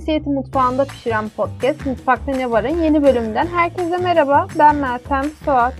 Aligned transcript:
Cinsiyeti 0.00 0.30
mutfağında 0.30 0.84
pişiren 0.84 1.28
podcast 1.36 1.86
Mutfakta 1.86 2.32
Ne 2.32 2.50
Var'ın 2.50 2.82
yeni 2.82 3.02
bölümünden 3.02 3.46
herkese 3.46 3.98
merhaba. 3.98 4.46
Ben 4.58 4.76
Meltem 4.76 5.24
Suat. 5.44 5.74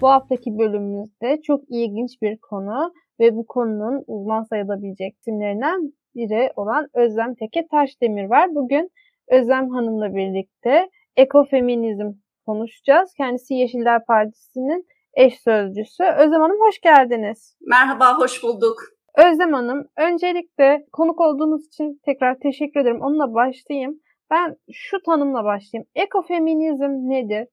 Bu 0.00 0.08
haftaki 0.08 0.58
bölümümüzde 0.58 1.42
çok 1.42 1.60
ilginç 1.68 2.22
bir 2.22 2.38
konu 2.38 2.92
ve 3.20 3.36
bu 3.36 3.46
konunun 3.46 4.04
uzman 4.06 4.42
sayılabilecek 4.42 5.16
isimlerinden 5.20 5.92
biri 6.14 6.52
olan 6.56 6.88
Özlem 6.94 7.34
Teke 7.34 7.66
Taşdemir 7.70 8.24
var. 8.24 8.54
Bugün 8.54 8.90
Özlem 9.28 9.70
Hanım'la 9.70 10.14
birlikte 10.14 10.90
ekofeminizm 11.16 12.12
konuşacağız. 12.46 13.12
Kendisi 13.16 13.54
Yeşiller 13.54 14.04
Partisi'nin 14.04 14.86
eş 15.14 15.40
sözcüsü. 15.40 16.04
Özlem 16.04 16.40
Hanım 16.40 16.60
hoş 16.60 16.80
geldiniz. 16.80 17.56
Merhaba, 17.60 18.18
hoş 18.18 18.42
bulduk. 18.42 18.97
Özlem 19.18 19.52
Hanım, 19.52 19.88
öncelikle 19.96 20.86
konuk 20.92 21.20
olduğunuz 21.20 21.66
için 21.66 22.00
tekrar 22.04 22.38
teşekkür 22.38 22.80
ederim. 22.80 23.02
Onunla 23.02 23.34
başlayayım. 23.34 24.00
Ben 24.30 24.56
şu 24.72 25.02
tanımla 25.02 25.44
başlayayım. 25.44 25.88
Ekofeminizm 25.94 26.92
nedir? 27.10 27.48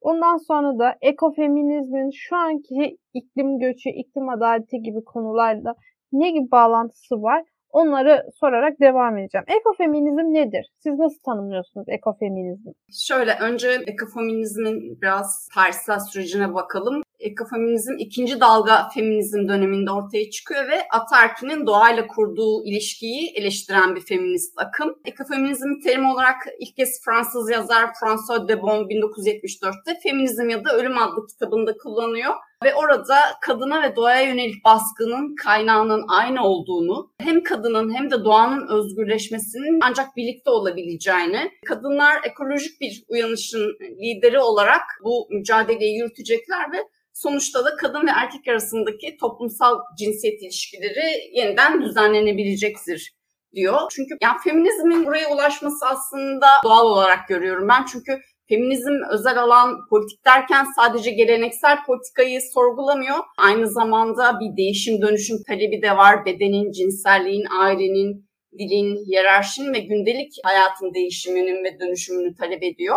Ondan 0.00 0.36
sonra 0.36 0.78
da 0.78 0.96
ekofeminizmin 1.00 2.10
şu 2.14 2.36
anki 2.36 2.98
iklim 3.14 3.58
göçü, 3.58 3.90
iklim 3.90 4.28
adaleti 4.28 4.82
gibi 4.82 5.04
konularla 5.04 5.74
ne 6.12 6.30
gibi 6.30 6.50
bağlantısı 6.50 7.22
var? 7.22 7.44
Onları 7.70 8.22
sorarak 8.40 8.80
devam 8.80 9.18
edeceğim. 9.18 9.44
Ekofeminizm 9.60 10.34
nedir? 10.34 10.66
Siz 10.78 10.98
nasıl 10.98 11.18
tanımlıyorsunuz 11.24 11.86
ekofeminizmi? 11.88 12.72
Şöyle 13.08 13.32
önce 13.40 13.68
ekofeminizmin 13.86 15.00
biraz 15.02 15.48
tarihsel 15.54 15.98
sürecine 15.98 16.54
bakalım 16.54 17.02
ekofeminizm 17.18 17.98
ikinci 17.98 18.40
dalga 18.40 18.88
feminizm 18.94 19.48
döneminde 19.48 19.90
ortaya 19.90 20.30
çıkıyor 20.30 20.68
ve 20.68 20.88
Atarki'nin 20.92 21.66
doğayla 21.66 22.06
kurduğu 22.06 22.64
ilişkiyi 22.64 23.32
eleştiren 23.34 23.96
bir 23.96 24.00
feminist 24.00 24.52
akım. 24.56 24.94
Ekofeminizm 25.04 25.80
terim 25.84 26.06
olarak 26.06 26.36
ilk 26.58 26.76
kez 26.76 27.04
Fransız 27.04 27.50
yazar 27.50 27.90
François 28.00 28.48
de 28.48 28.62
Bon 28.62 28.88
1974'te 28.88 29.98
Feminizm 30.02 30.48
ya 30.48 30.64
da 30.64 30.76
Ölüm 30.76 30.98
adlı 30.98 31.26
kitabında 31.26 31.76
kullanıyor. 31.76 32.34
Ve 32.64 32.74
orada 32.74 33.16
kadına 33.40 33.82
ve 33.82 33.96
doğaya 33.96 34.22
yönelik 34.22 34.64
baskının 34.64 35.34
kaynağının 35.34 36.04
aynı 36.08 36.44
olduğunu, 36.44 37.10
hem 37.18 37.42
kadının 37.42 37.94
hem 37.94 38.10
de 38.10 38.24
doğanın 38.24 38.68
özgürleşmesinin 38.68 39.78
ancak 39.82 40.16
birlikte 40.16 40.50
olabileceğini, 40.50 41.50
kadınlar 41.66 42.20
ekolojik 42.24 42.80
bir 42.80 43.04
uyanışın 43.08 43.76
lideri 43.80 44.40
olarak 44.40 44.82
bu 45.04 45.28
mücadeleyi 45.30 45.98
yürütecekler 45.98 46.72
ve 46.72 46.78
sonuçta 47.22 47.64
da 47.64 47.76
kadın 47.76 48.06
ve 48.06 48.10
erkek 48.10 48.48
arasındaki 48.48 49.16
toplumsal 49.20 49.78
cinsiyet 49.98 50.42
ilişkileri 50.42 51.30
yeniden 51.32 51.82
düzenlenebilecektir 51.82 53.12
diyor. 53.54 53.80
Çünkü 53.90 54.16
yani 54.22 54.36
feminizmin 54.44 55.06
buraya 55.06 55.34
ulaşması 55.34 55.86
aslında 55.86 56.46
doğal 56.64 56.86
olarak 56.86 57.28
görüyorum 57.28 57.68
ben. 57.68 57.84
Çünkü 57.92 58.18
feminizm 58.48 58.94
özel 59.12 59.42
alan 59.42 59.76
politik 59.90 60.24
derken 60.24 60.66
sadece 60.76 61.10
geleneksel 61.10 61.84
politikayı 61.86 62.40
sorgulamıyor. 62.54 63.18
Aynı 63.38 63.68
zamanda 63.68 64.40
bir 64.40 64.56
değişim 64.56 65.02
dönüşüm 65.02 65.36
talebi 65.46 65.82
de 65.82 65.96
var. 65.96 66.24
Bedenin, 66.26 66.72
cinselliğin, 66.72 67.46
ailenin, 67.60 68.28
dilin, 68.58 69.06
hiyerarşinin 69.06 69.74
ve 69.74 69.78
gündelik 69.78 70.32
hayatın 70.44 70.94
değişiminin 70.94 71.64
ve 71.64 71.80
dönüşümünü 71.80 72.34
talep 72.34 72.62
ediyor 72.62 72.96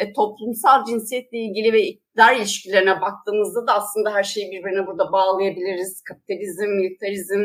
e, 0.00 0.12
toplumsal 0.12 0.84
cinsiyetle 0.84 1.38
ilgili 1.38 1.72
ve 1.72 1.82
iktidar 1.82 2.36
ilişkilerine 2.36 3.00
baktığımızda 3.00 3.66
da 3.66 3.74
aslında 3.74 4.14
her 4.14 4.22
şeyi 4.22 4.50
birbirine 4.50 4.86
burada 4.86 5.12
bağlayabiliriz. 5.12 6.02
Kapitalizm, 6.02 6.68
militarizm, 6.80 7.42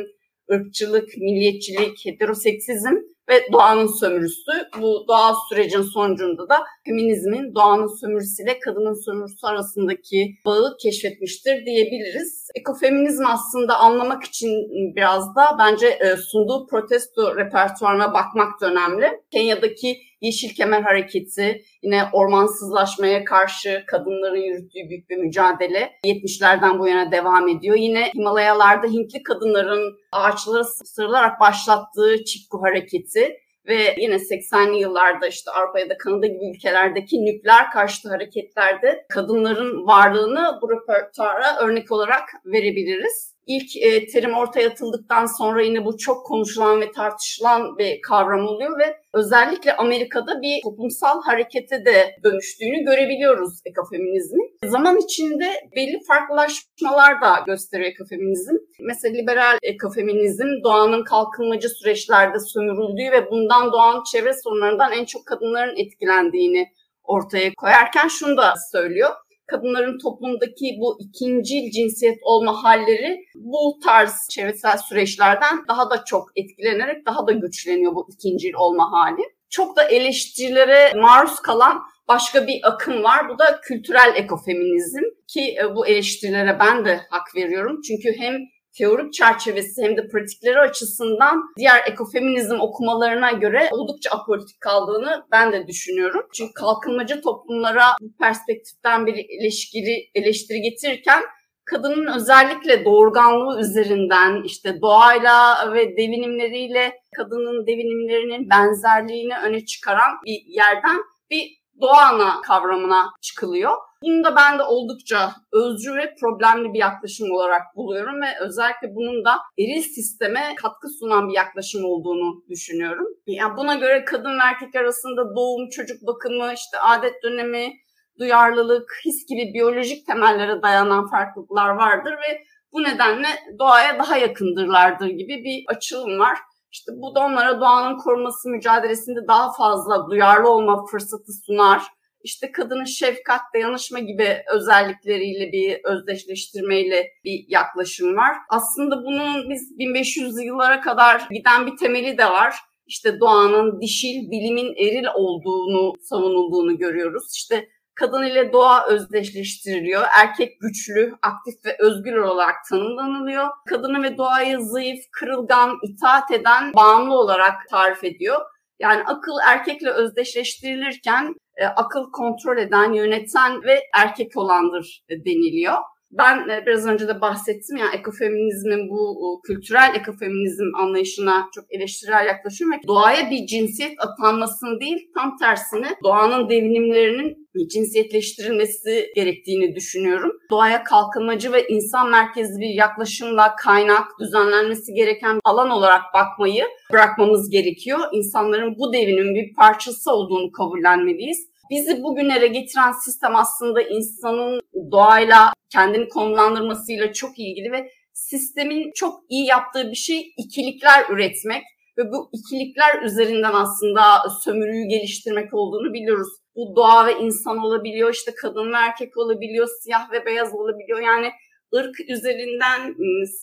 ırkçılık, 0.52 1.18
milliyetçilik, 1.18 2.06
heteroseksizm 2.06 2.96
ve 3.30 3.52
doğanın 3.54 4.00
sömürüsü. 4.00 4.52
Bu 4.82 5.06
doğal 5.08 5.34
sürecin 5.50 5.82
sonucunda 5.82 6.50
da 6.50 6.64
feminizmin 6.86 7.56
doğanın 7.56 8.00
sömürüsüyle 8.02 8.60
kadının 8.60 9.06
sömürüsü 9.06 9.48
arasındaki 9.48 10.36
bağı 10.46 10.78
keşfetmiştir 10.82 11.66
diyebiliriz. 11.66 12.48
Ekofeminizm 12.56 13.24
aslında 13.28 13.78
anlamak 13.78 14.24
için 14.24 14.50
biraz 14.96 15.36
da 15.36 15.56
bence 15.60 15.88
e, 15.88 16.16
sunduğu 16.18 16.68
protesto 16.68 17.38
repertuarına 17.38 18.14
bakmak 18.14 18.62
da 18.62 18.72
önemli. 18.72 19.12
Kenya'daki 19.32 19.98
Yeşil 20.22 20.56
Kemer 20.56 20.82
Hareketi, 20.82 21.62
yine 21.84 22.04
ormansızlaşmaya 22.14 23.26
karşı 23.26 23.84
kadınların 23.88 24.42
yürüttüğü 24.42 24.90
büyük 24.90 25.10
bir 25.10 25.18
mücadele 25.18 25.92
70'lerden 26.06 26.80
bu 26.80 26.88
yana 26.88 27.12
devam 27.12 27.48
ediyor. 27.48 27.76
Yine 27.76 28.12
Himalayalarda 28.16 28.88
Hintli 28.88 29.24
kadınların 29.24 29.98
ağaçlara 30.12 30.64
sırılarak 30.64 31.40
başlattığı 31.40 32.24
Çipku 32.26 32.62
Hareketi 32.62 33.36
ve 33.68 33.96
yine 33.98 34.16
80'li 34.16 34.78
yıllarda 34.78 35.28
işte 35.28 35.52
Avrupa 35.52 35.90
da 35.90 35.98
Kanada 35.98 36.28
gibi 36.28 36.56
ülkelerdeki 36.56 37.26
nükleer 37.26 37.72
karşıtı 37.72 38.10
hareketlerde 38.10 39.06
kadınların 39.10 39.88
varlığını 39.88 40.60
bu 40.62 40.70
repertuara 40.72 41.58
örnek 41.60 41.92
olarak 41.92 42.30
verebiliriz 42.46 43.35
ilk 43.48 43.76
e, 43.78 44.08
terim 44.08 44.34
ortaya 44.34 44.70
atıldıktan 44.70 45.26
sonra 45.26 45.62
yine 45.62 45.86
bu 45.86 45.98
çok 45.98 46.26
konuşulan 46.26 46.82
ve 46.82 46.92
tartışılan 46.92 47.78
bir 47.78 48.02
kavram 48.02 48.48
oluyor 48.48 48.80
ve 48.80 48.98
özellikle 49.14 49.76
Amerika'da 49.76 50.42
bir 50.42 50.62
toplumsal 50.64 51.22
harekete 51.24 51.86
de 51.86 52.16
dönüştüğünü 52.24 52.86
görebiliyoruz 52.86 53.62
ekofeminizmin. 53.66 54.58
Zaman 54.66 54.98
içinde 54.98 55.48
belli 55.76 56.00
farklılaşmalar 56.08 57.22
da 57.22 57.44
gösteriyor 57.46 57.90
ekofeminizm. 57.90 58.56
Mesela 58.80 59.16
liberal 59.16 59.58
ekofeminizm 59.64 60.64
doğanın 60.64 61.04
kalkınmacı 61.04 61.70
süreçlerde 61.70 62.40
sömürüldüğü 62.40 63.12
ve 63.12 63.32
bundan 63.32 63.72
doğan 63.72 64.04
çevre 64.12 64.34
sorunlarından 64.44 64.92
en 64.92 65.06
çok 65.06 65.26
kadınların 65.26 65.78
etkilendiğini 65.78 66.68
ortaya 67.04 67.54
koyarken 67.54 68.08
şunu 68.08 68.38
da 68.38 68.54
söylüyor 68.72 69.10
kadınların 69.48 69.98
toplumdaki 69.98 70.78
bu 70.80 70.98
ikincil 71.00 71.72
cinsiyet 71.72 72.18
olma 72.22 72.64
halleri 72.64 73.26
bu 73.36 73.80
tarz 73.84 74.28
çevresel 74.32 74.78
süreçlerden 74.78 75.68
daha 75.68 75.90
da 75.90 76.04
çok 76.06 76.30
etkilenerek 76.36 77.06
daha 77.06 77.28
da 77.28 77.32
güçleniyor 77.32 77.96
bu 77.96 78.08
ikincil 78.14 78.54
olma 78.54 78.92
hali. 78.92 79.22
Çok 79.50 79.78
da 79.78 79.84
eleştirilere 79.84 80.94
maruz 80.96 81.40
kalan 81.40 81.82
başka 82.08 82.48
bir 82.48 82.60
akım 82.64 83.04
var. 83.04 83.30
Bu 83.30 83.40
da 83.40 83.60
kültürel 83.62 84.14
ekofeminizm 84.16 85.04
ki 85.28 85.56
e, 85.62 85.76
bu 85.76 85.88
eleştirilere 85.88 86.58
ben 86.60 86.86
de 86.86 87.00
hak 87.10 87.36
veriyorum. 87.36 87.82
Çünkü 87.88 88.20
hem 88.20 88.36
teorik 88.78 89.14
çerçevesi 89.14 89.84
hem 89.84 89.98
de 89.98 90.08
pratikleri 90.08 90.60
açısından 90.60 91.44
diğer 91.58 91.84
ekofeminizm 91.88 92.60
okumalarına 92.60 93.32
göre 93.32 93.70
oldukça 93.72 94.10
apolitik 94.10 94.62
kaldığını 94.62 95.26
ben 95.32 95.52
de 95.52 95.68
düşünüyorum. 95.68 96.28
Çünkü 96.34 96.54
kalkınmacı 96.54 97.22
toplumlara 97.22 97.86
bu 98.02 98.18
perspektiften 98.20 99.06
bir 99.06 99.26
eleştiri, 99.40 100.10
eleştiri 100.16 100.62
getirirken 100.62 101.24
kadının 101.66 102.16
özellikle 102.16 102.86
doğurganlığı 102.86 103.60
üzerinden 103.60 104.44
işte 104.44 104.82
doğayla 104.82 105.74
ve 105.74 105.98
devinimleriyle 105.98 106.94
kadının 107.16 107.68
devinimlerinin 107.68 108.50
benzerliğini 108.50 109.34
öne 109.46 109.66
çıkaran 109.66 110.12
bir 110.26 110.44
yerden 110.48 110.98
bir 111.30 111.66
doğa 111.82 112.42
kavramına 112.42 113.06
çıkılıyor. 113.22 113.72
Bunu 114.06 114.24
da 114.24 114.36
ben 114.36 114.60
de 114.60 114.64
oldukça 114.64 115.32
özcü 115.54 115.96
ve 115.96 116.16
problemli 116.22 116.74
bir 116.74 116.80
yaklaşım 116.80 117.32
olarak 117.32 117.62
buluyorum 117.76 118.22
ve 118.22 118.28
özellikle 118.40 118.96
bunun 118.96 119.26
da 119.26 119.38
eril 119.60 119.82
sisteme 119.82 120.56
katkı 120.62 120.88
sunan 121.00 121.30
bir 121.30 121.34
yaklaşım 121.34 121.86
olduğunu 121.86 122.44
düşünüyorum. 122.50 123.08
Yani 123.28 123.58
buna 123.58 123.76
göre 123.76 124.06
kadın 124.06 124.40
ve 124.40 124.44
erkek 124.44 124.76
arasında 124.76 125.36
doğum, 125.36 125.70
çocuk 125.70 126.02
bakımı, 126.08 126.54
işte 126.54 126.80
adet 126.80 127.24
dönemi, 127.24 127.74
duyarlılık, 128.20 129.02
his 129.06 129.26
gibi 129.30 129.54
biyolojik 129.54 130.08
temellere 130.08 130.62
dayanan 130.62 131.10
farklılıklar 131.10 131.70
vardır 131.70 132.12
ve 132.12 132.44
bu 132.74 132.84
nedenle 132.84 133.28
doğaya 133.60 134.00
daha 134.00 134.18
yakındırlardır 134.18 135.08
gibi 135.08 135.44
bir 135.44 135.64
açılım 135.76 136.20
var. 136.20 136.38
İşte 136.72 136.92
bu 136.96 137.16
da 137.16 137.20
onlara 137.20 137.60
doğanın 137.62 137.98
koruması 137.98 138.50
mücadelesinde 138.50 139.28
daha 139.28 139.54
fazla 139.54 140.10
duyarlı 140.10 140.50
olma 140.50 140.86
fırsatı 140.86 141.34
sunar. 141.46 141.95
İşte 142.26 142.52
kadının 142.52 142.86
şefkat, 142.86 143.42
dayanışma 143.54 144.00
gibi 144.00 144.44
özellikleriyle 144.54 145.52
bir 145.52 145.80
özdeşleştirmeyle 145.84 147.08
bir 147.24 147.46
yaklaşım 147.48 148.18
var. 148.18 148.36
Aslında 148.50 148.96
bunun 149.06 149.50
biz 149.50 149.80
1500 149.80 150.44
yıllara 150.44 150.82
kadar 150.82 151.28
giden 151.32 151.68
bir 151.68 151.78
temeli 151.78 152.18
de 152.18 152.26
var. 152.26 152.56
İşte 152.88 153.20
doğanın 153.20 153.82
dişil, 153.82 154.32
bilimin 154.32 154.76
eril 154.76 155.06
olduğunu 155.14 155.94
savunulduğunu 156.02 156.78
görüyoruz. 156.78 157.24
İşte 157.36 157.68
kadın 157.96 158.24
ile 158.24 158.54
doğa 158.54 158.88
özdeşleştiriliyor. 158.88 160.04
Erkek 160.20 160.62
güçlü, 160.62 161.14
aktif 161.22 161.66
ve 161.66 161.78
özgür 161.80 162.16
olarak 162.16 162.56
tanımlanılıyor. 162.70 163.48
Kadını 163.70 164.04
ve 164.04 164.18
doğayı 164.18 164.62
zayıf, 164.62 165.00
kırılgan, 165.12 165.78
itaat 165.84 166.32
eden, 166.32 166.74
bağımlı 166.74 167.14
olarak 167.14 167.70
tarif 167.70 168.04
ediyor. 168.04 168.42
Yani 168.80 169.04
akıl 169.04 169.38
erkekle 169.48 169.90
özdeşleştirilirken 169.90 171.34
e, 171.58 171.66
akıl 171.66 172.12
kontrol 172.12 172.58
eden, 172.58 172.94
yöneten 172.94 173.64
ve 173.64 173.80
erkek 173.96 174.38
olandır 174.38 175.02
deniliyor. 175.10 175.78
Ben 176.12 176.50
e, 176.50 176.66
biraz 176.66 176.88
önce 176.88 177.08
de 177.08 177.22
bahsettim 177.22 177.78
ya 177.78 177.86
ekofeminizmin 177.94 178.90
bu 178.90 179.42
kültürel 179.48 179.96
ekofeminizm 179.96 180.76
anlayışına 180.76 181.48
çok 181.56 181.66
eleştirel 181.70 182.26
yaklaşıyorum 182.28 182.78
ve 182.78 182.88
doğaya 182.88 183.32
bir 183.32 183.46
cinsiyet 183.46 183.94
atanmasını 184.00 184.80
değil 184.80 185.12
tam 185.16 185.38
tersine 185.38 185.88
doğanın 186.04 186.50
devinimlerinin 186.50 187.46
cinsiyetleştirilmesi 187.70 189.08
gerektiğini 189.16 189.76
düşünüyorum. 189.76 190.32
Doğaya 190.52 190.84
kalkınmacı 190.84 191.54
ve 191.54 191.68
insan 191.68 192.10
merkezli 192.10 192.60
bir 192.60 192.74
yaklaşımla 192.74 193.56
kaynak 193.56 194.08
düzenlenmesi 194.20 194.94
gereken 194.94 195.40
alan 195.44 195.70
olarak 195.70 196.02
bakmayı 196.14 196.64
bırakmamız 196.94 197.50
gerekiyor. 197.50 198.00
İnsanların 198.14 198.76
bu 198.80 198.94
devinin 198.94 199.36
bir 199.36 199.54
parçası 199.54 200.12
olduğunu 200.12 200.52
kabullenmeliyiz. 200.52 201.55
Bizi 201.70 202.04
bugünlere 202.04 202.48
getiren 202.48 202.92
sistem 202.92 203.36
aslında 203.36 203.82
insanın 203.82 204.62
doğayla 204.92 205.54
kendini 205.70 206.10
konumlandırmasıyla 206.10 207.14
çok 207.14 207.40
ilgili 207.40 207.72
ve 207.72 207.92
sistemin 208.14 208.92
çok 208.96 209.20
iyi 209.30 209.46
yaptığı 209.46 209.92
bir 209.92 209.96
şey 209.96 210.34
ikilikler 210.38 211.06
üretmek 211.10 211.64
ve 211.98 212.12
bu 212.12 212.30
ikilikler 212.34 213.02
üzerinden 213.02 213.54
aslında 213.54 214.30
sömürüyü 214.44 214.88
geliştirmek 214.88 215.54
olduğunu 215.54 215.94
biliyoruz. 215.94 216.28
Bu 216.56 216.76
doğa 216.76 217.08
ve 217.08 217.14
insan 217.14 217.58
olabiliyor, 217.58 218.14
işte 218.14 218.32
kadın 218.42 218.72
ve 218.72 218.78
erkek 218.78 219.18
olabiliyor, 219.18 219.68
siyah 219.82 220.12
ve 220.12 220.26
beyaz 220.26 220.54
olabiliyor. 220.54 221.00
Yani 221.00 221.32
ırk 221.76 222.10
üzerinden, 222.10 222.96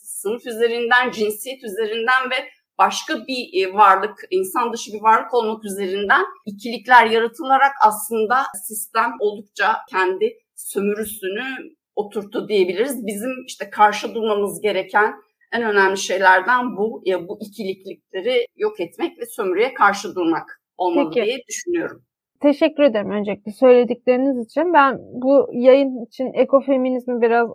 sınıf 0.04 0.46
üzerinden, 0.46 1.10
cinsiyet 1.10 1.64
üzerinden 1.64 2.30
ve 2.30 2.36
başka 2.86 3.26
bir 3.26 3.62
e, 3.62 3.74
varlık, 3.74 4.24
insan 4.30 4.72
dışı 4.72 4.92
bir 4.92 5.02
varlık 5.02 5.34
olmak 5.34 5.64
üzerinden 5.64 6.24
ikilikler 6.46 7.06
yaratılarak 7.06 7.72
aslında 7.86 8.36
sistem 8.68 9.10
oldukça 9.20 9.76
kendi 9.90 10.38
sömürüsünü 10.54 11.74
oturttu 11.96 12.48
diyebiliriz. 12.48 13.06
Bizim 13.06 13.30
işte 13.46 13.70
karşı 13.70 14.14
durmamız 14.14 14.60
gereken 14.60 15.14
en 15.52 15.62
önemli 15.62 15.98
şeylerden 15.98 16.76
bu. 16.76 17.02
Ya 17.04 17.28
bu 17.28 17.38
ikiliklikleri 17.40 18.46
yok 18.56 18.80
etmek 18.80 19.18
ve 19.18 19.26
sömürüye 19.26 19.74
karşı 19.74 20.14
durmak 20.14 20.62
olmalı 20.76 21.10
Peki. 21.14 21.26
diye 21.26 21.38
düşünüyorum. 21.48 22.02
Teşekkür 22.40 22.82
ederim 22.82 23.10
öncelikle 23.10 23.52
söyledikleriniz 23.52 24.46
için. 24.46 24.72
Ben 24.72 24.98
bu 24.98 25.48
yayın 25.52 26.06
için 26.06 26.32
ekofeminizmi 26.32 27.20
biraz 27.20 27.48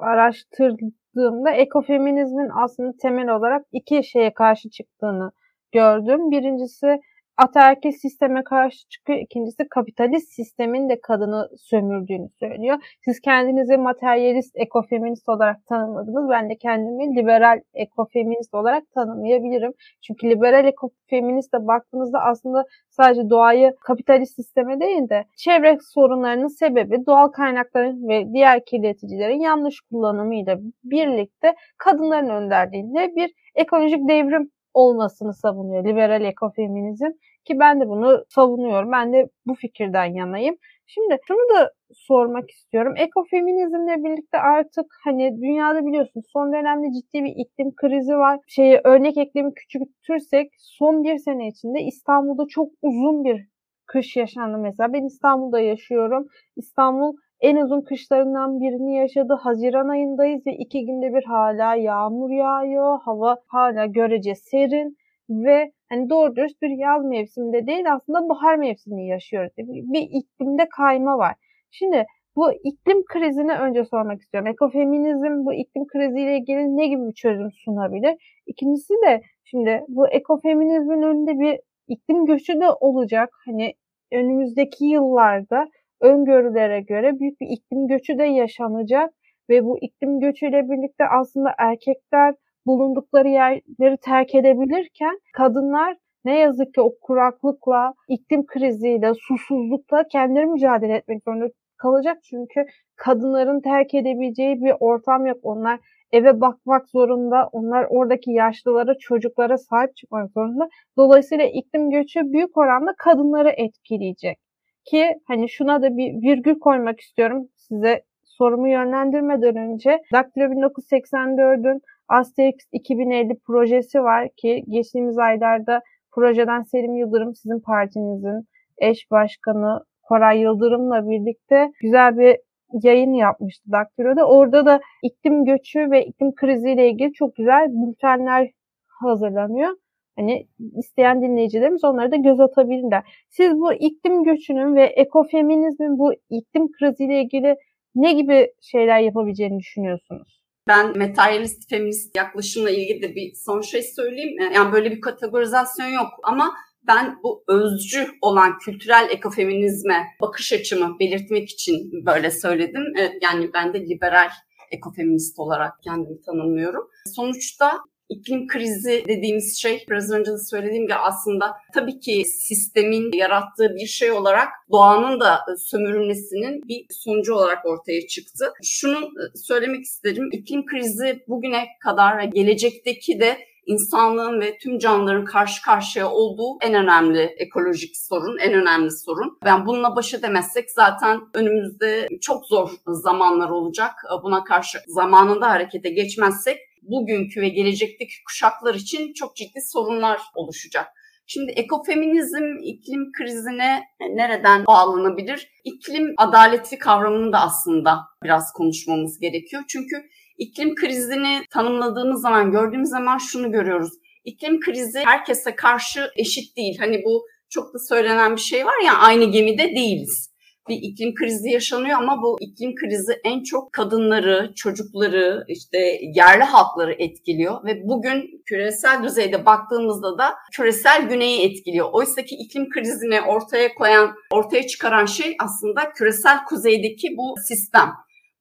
araştırdığımda 1.17 1.51
ekofeminizmin 1.51 2.49
aslında 2.63 2.93
temel 3.01 3.29
olarak 3.29 3.65
iki 3.71 4.03
şeye 4.03 4.33
karşı 4.33 4.69
çıktığını 4.69 5.31
gördüm. 5.71 6.31
Birincisi 6.31 6.99
ataerkil 7.37 7.91
sisteme 7.91 8.43
karşı 8.43 8.89
çıkıyor. 8.89 9.19
İkincisi 9.19 9.67
kapitalist 9.69 10.33
sistemin 10.33 10.89
de 10.89 11.01
kadını 11.01 11.49
sömürdüğünü 11.57 12.29
söylüyor. 12.39 12.77
Siz 13.05 13.21
kendinizi 13.21 13.77
materyalist 13.77 14.55
ekofeminist 14.55 15.29
olarak 15.29 15.65
tanımladınız. 15.65 16.29
Ben 16.29 16.49
de 16.49 16.55
kendimi 16.55 17.15
liberal 17.15 17.61
ekofeminist 17.73 18.53
olarak 18.53 18.83
tanımlayabilirim. 18.91 19.73
Çünkü 20.01 20.29
liberal 20.29 20.65
ekofeministe 20.65 21.67
baktığınızda 21.67 22.19
aslında 22.19 22.65
sadece 22.89 23.29
doğayı 23.29 23.75
kapitalist 23.81 24.35
sisteme 24.35 24.79
değil 24.79 25.09
de 25.09 25.25
çevre 25.37 25.77
sorunlarının 25.93 26.47
sebebi 26.47 27.05
doğal 27.05 27.27
kaynakların 27.27 28.07
ve 28.07 28.33
diğer 28.33 28.65
kirleticilerin 28.65 29.39
yanlış 29.39 29.81
kullanımıyla 29.81 30.57
birlikte 30.83 31.55
kadınların 31.77 32.29
önderliğinde 32.29 33.15
bir 33.15 33.33
ekolojik 33.55 34.09
devrim 34.09 34.51
olmasını 34.77 35.33
savunuyor 35.33 35.85
liberal 35.85 36.21
ekofeminizm 36.21 37.11
ki 37.45 37.59
ben 37.59 37.81
de 37.81 37.87
bunu 37.89 38.25
savunuyorum. 38.29 38.91
Ben 38.91 39.13
de 39.13 39.29
bu 39.45 39.55
fikirden 39.55 40.05
yanayım. 40.05 40.55
Şimdi 40.87 41.17
şunu 41.27 41.55
da 41.55 41.71
sormak 41.93 42.51
istiyorum. 42.51 42.93
Ekofeminizmle 42.97 44.03
birlikte 44.03 44.37
artık 44.39 44.85
hani 45.03 45.41
dünyada 45.41 45.85
biliyorsunuz 45.85 46.25
son 46.33 46.53
dönemde 46.53 46.87
ciddi 46.93 47.23
bir 47.23 47.33
iklim 47.35 47.75
krizi 47.75 48.13
var. 48.13 48.39
Şeyi 48.47 48.81
örnek 48.83 49.17
eklemi 49.17 49.53
küçültürsek 49.53 50.51
son 50.59 51.03
bir 51.03 51.17
sene 51.17 51.47
içinde 51.47 51.81
İstanbul'da 51.81 52.45
çok 52.49 52.69
uzun 52.81 53.23
bir 53.23 53.47
kış 53.85 54.15
yaşandı 54.15 54.57
mesela. 54.57 54.93
Ben 54.93 55.05
İstanbul'da 55.05 55.59
yaşıyorum. 55.59 56.27
İstanbul 56.55 57.13
en 57.41 57.55
uzun 57.55 57.81
kışlarından 57.81 58.59
birini 58.59 58.95
yaşadı. 58.95 59.33
Haziran 59.33 59.87
ayındayız 59.87 60.47
ve 60.47 60.51
iki 60.51 60.85
günde 60.85 61.13
bir 61.13 61.23
hala 61.23 61.75
yağmur 61.75 62.29
yağıyor. 62.29 62.99
Hava 63.01 63.37
hala 63.47 63.85
görece 63.85 64.35
serin 64.35 64.97
ve 65.29 65.71
hani 65.89 66.09
doğru 66.09 66.35
dürüst 66.35 66.61
bir 66.61 66.69
yaz 66.69 67.05
mevsiminde 67.05 67.67
değil 67.67 67.93
aslında 67.93 68.29
bahar 68.29 68.55
mevsimini 68.55 69.07
yaşıyoruz. 69.07 69.51
Bir 69.93 70.01
iklimde 70.11 70.69
kayma 70.77 71.17
var. 71.17 71.35
Şimdi 71.71 72.05
bu 72.35 72.51
iklim 72.51 73.05
krizini 73.05 73.53
önce 73.53 73.85
sormak 73.85 74.21
istiyorum. 74.21 74.47
Ekofeminizm 74.49 75.45
bu 75.45 75.53
iklim 75.53 75.87
kriziyle 75.87 76.37
ilgili 76.37 76.77
ne 76.77 76.87
gibi 76.87 77.07
bir 77.07 77.13
çözüm 77.13 77.51
sunabilir? 77.51 78.41
İkincisi 78.47 78.93
de 78.93 79.21
şimdi 79.43 79.83
bu 79.87 80.07
ekofeminizmin 80.07 81.01
önünde 81.01 81.39
bir 81.39 81.59
iklim 81.87 82.25
göçü 82.25 82.61
de 82.61 82.69
olacak. 82.79 83.29
Hani 83.45 83.73
önümüzdeki 84.11 84.85
yıllarda 84.85 85.67
öngörülere 86.01 86.81
göre 86.81 87.19
büyük 87.19 87.41
bir 87.41 87.47
iklim 87.47 87.87
göçü 87.87 88.17
de 88.17 88.23
yaşanacak 88.23 89.13
ve 89.49 89.63
bu 89.63 89.77
iklim 89.81 90.19
göçüyle 90.19 90.69
birlikte 90.69 91.03
aslında 91.07 91.49
erkekler 91.57 92.35
bulundukları 92.65 93.27
yerleri 93.27 93.97
terk 93.97 94.35
edebilirken 94.35 95.19
kadınlar 95.33 95.97
ne 96.25 96.39
yazık 96.39 96.73
ki 96.73 96.81
o 96.81 96.93
kuraklıkla, 97.01 97.93
iklim 98.07 98.45
kriziyle, 98.45 99.13
susuzlukla 99.13 100.07
kendileri 100.11 100.45
mücadele 100.45 100.95
etmek 100.95 101.23
zorunda 101.23 101.47
kalacak. 101.77 102.17
Çünkü 102.23 102.65
kadınların 102.95 103.61
terk 103.61 103.93
edebileceği 103.93 104.61
bir 104.61 104.73
ortam 104.79 105.25
yok. 105.25 105.37
Onlar 105.43 105.79
eve 106.11 106.41
bakmak 106.41 106.89
zorunda. 106.89 107.49
Onlar 107.51 107.87
oradaki 107.89 108.31
yaşlılara, 108.31 108.97
çocuklara 108.99 109.57
sahip 109.57 109.95
çıkmak 109.95 110.31
zorunda. 110.31 110.69
Dolayısıyla 110.97 111.45
iklim 111.45 111.89
göçü 111.89 112.19
büyük 112.33 112.57
oranda 112.57 112.93
kadınları 112.97 113.49
etkileyecek. 113.49 114.46
Ki 114.89 115.19
hani 115.27 115.49
şuna 115.49 115.81
da 115.81 115.97
bir 115.97 116.21
virgül 116.21 116.59
koymak 116.59 116.99
istiyorum 116.99 117.47
size 117.55 118.03
sorumu 118.23 118.69
yönlendirmeden 118.69 119.55
önce. 119.57 120.01
Daktilo 120.13 120.45
1984'ün 120.45 121.81
Asterix 122.07 122.55
2050 122.71 123.39
projesi 123.47 124.03
var 124.03 124.29
ki 124.37 124.63
geçtiğimiz 124.69 125.17
aylarda 125.17 125.81
projeden 126.11 126.61
Selim 126.61 126.95
Yıldırım 126.95 127.35
sizin 127.35 127.59
partinizin 127.59 128.47
eş 128.77 129.11
başkanı 129.11 129.83
Koray 130.03 130.39
Yıldırım'la 130.39 131.09
birlikte 131.09 131.71
güzel 131.81 132.17
bir 132.17 132.37
yayın 132.83 133.13
yapmıştı 133.13 133.71
Daktilo'da. 133.71 134.27
Orada 134.27 134.65
da 134.65 134.79
iklim 135.03 135.45
göçü 135.45 135.91
ve 135.91 136.05
iklim 136.05 136.35
kriziyle 136.35 136.89
ilgili 136.89 137.13
çok 137.13 137.35
güzel 137.35 137.67
bültenler 137.69 138.49
hazırlanıyor. 138.87 139.69
Hani 140.17 140.47
isteyen 140.77 141.21
dinleyicilerimiz 141.21 141.83
onlara 141.83 142.11
da 142.11 142.15
göz 142.15 142.39
atabilirler. 142.39 143.03
Siz 143.29 143.53
bu 143.53 143.73
iklim 143.73 144.23
göçünün 144.23 144.75
ve 144.75 144.83
ekofeminizmin 144.83 145.99
bu 145.99 146.13
iklim 146.29 146.71
kriziyle 146.71 147.21
ilgili 147.21 147.55
ne 147.95 148.13
gibi 148.13 148.47
şeyler 148.61 148.99
yapabileceğini 148.99 149.59
düşünüyorsunuz? 149.59 150.41
Ben 150.67 150.97
materyalist 150.97 151.69
feminist 151.69 152.17
yaklaşımla 152.17 152.69
ilgili 152.69 153.01
de 153.01 153.15
bir 153.15 153.33
son 153.45 153.61
şey 153.61 153.81
söyleyeyim. 153.81 154.37
Yani 154.55 154.73
böyle 154.73 154.91
bir 154.91 155.01
kategorizasyon 155.01 155.87
yok 155.87 156.07
ama 156.23 156.53
ben 156.87 157.19
bu 157.23 157.43
özcü 157.47 158.07
olan 158.21 158.57
kültürel 158.57 159.07
ekofeminizme 159.11 160.03
bakış 160.21 160.53
açımı 160.53 160.99
belirtmek 160.99 161.49
için 161.49 162.05
böyle 162.05 162.31
söyledim. 162.31 162.83
Yani 163.21 163.49
ben 163.53 163.73
de 163.73 163.81
liberal 163.81 164.29
ekofeminist 164.71 165.39
olarak 165.39 165.73
kendimi 165.83 166.21
tanımlıyorum. 166.21 166.87
Sonuçta 167.15 167.71
İklim 168.09 168.47
krizi 168.47 169.03
dediğimiz 169.07 169.57
şey 169.57 169.85
biraz 169.89 170.11
önce 170.11 170.31
de 170.31 170.37
söylediğim 170.37 170.83
gibi 170.83 170.95
aslında 170.95 171.57
tabii 171.73 171.99
ki 171.99 172.25
sistemin 172.25 173.11
yarattığı 173.11 173.75
bir 173.75 173.87
şey 173.87 174.11
olarak 174.11 174.47
doğanın 174.71 175.19
da 175.19 175.39
sömürülmesinin 175.57 176.67
bir 176.67 176.85
sonucu 176.89 177.33
olarak 177.33 177.65
ortaya 177.65 178.07
çıktı. 178.07 178.53
Şunu 178.63 178.97
e, 178.97 179.37
söylemek 179.37 179.83
isterim. 179.83 180.29
İklim 180.31 180.65
krizi 180.65 181.23
bugüne 181.27 181.65
kadar 181.83 182.17
ve 182.17 182.25
gelecekteki 182.25 183.19
de 183.19 183.37
insanlığın 183.65 184.41
ve 184.41 184.57
tüm 184.57 184.79
canlıların 184.79 185.25
karşı 185.25 185.61
karşıya 185.61 186.11
olduğu 186.11 186.57
en 186.61 186.73
önemli 186.73 187.21
ekolojik 187.21 187.97
sorun, 187.97 188.37
en 188.37 188.53
önemli 188.53 188.91
sorun. 188.91 189.37
Yani 189.45 189.65
bununla 189.65 189.95
baş 189.95 190.13
edemezsek 190.13 190.71
zaten 190.71 191.21
önümüzde 191.33 192.07
çok 192.21 192.45
zor 192.45 192.69
zamanlar 192.87 193.49
olacak. 193.49 193.91
Buna 194.23 194.43
karşı 194.43 194.79
zamanında 194.87 195.49
harekete 195.49 195.89
geçmezsek 195.89 196.57
bugünkü 196.91 197.41
ve 197.41 197.49
gelecekteki 197.49 198.13
kuşaklar 198.27 198.75
için 198.75 199.13
çok 199.13 199.35
ciddi 199.35 199.59
sorunlar 199.71 200.21
oluşacak. 200.35 200.87
Şimdi 201.27 201.51
ekofeminizm 201.51 202.57
iklim 202.63 203.11
krizine 203.11 203.83
nereden 203.99 204.65
bağlanabilir? 204.65 205.49
İklim 205.63 206.13
adaleti 206.17 206.77
kavramını 206.77 207.33
da 207.33 207.39
aslında 207.41 207.99
biraz 208.23 208.53
konuşmamız 208.53 209.19
gerekiyor. 209.19 209.63
Çünkü 209.67 209.95
iklim 210.37 210.75
krizini 210.75 211.41
tanımladığımız 211.49 212.21
zaman, 212.21 212.51
gördüğümüz 212.51 212.89
zaman 212.89 213.17
şunu 213.17 213.51
görüyoruz. 213.51 213.91
İklim 214.25 214.59
krizi 214.59 214.99
herkese 215.05 215.55
karşı 215.55 216.09
eşit 216.15 216.57
değil. 216.57 216.77
Hani 216.79 217.01
bu 217.05 217.25
çok 217.49 217.73
da 217.73 217.79
söylenen 217.79 218.35
bir 218.35 218.41
şey 218.41 218.65
var 218.65 218.85
ya 218.85 218.93
aynı 218.97 219.25
gemide 219.31 219.75
değiliz. 219.75 220.26
Bir 220.69 220.75
iklim 220.81 221.15
krizi 221.15 221.49
yaşanıyor 221.49 221.97
ama 221.97 222.21
bu 222.21 222.37
iklim 222.41 222.75
krizi 222.75 223.13
en 223.23 223.43
çok 223.43 223.73
kadınları, 223.73 224.51
çocukları, 224.55 225.45
işte 225.47 225.77
yerli 226.15 226.43
halkları 226.43 226.93
etkiliyor 226.93 227.65
ve 227.65 227.81
bugün 227.83 228.43
küresel 228.45 229.03
düzeyde 229.03 229.45
baktığımızda 229.45 230.17
da 230.17 230.35
küresel 230.53 231.09
güneyi 231.09 231.45
etkiliyor. 231.49 231.89
Oysa 231.91 232.21
ki 232.21 232.35
iklim 232.35 232.69
krizini 232.69 233.21
ortaya 233.21 233.73
koyan, 233.75 234.15
ortaya 234.31 234.67
çıkaran 234.67 235.05
şey 235.05 235.35
aslında 235.43 235.93
küresel 235.93 236.43
kuzeydeki 236.45 237.07
bu 237.17 237.35
sistem 237.47 237.89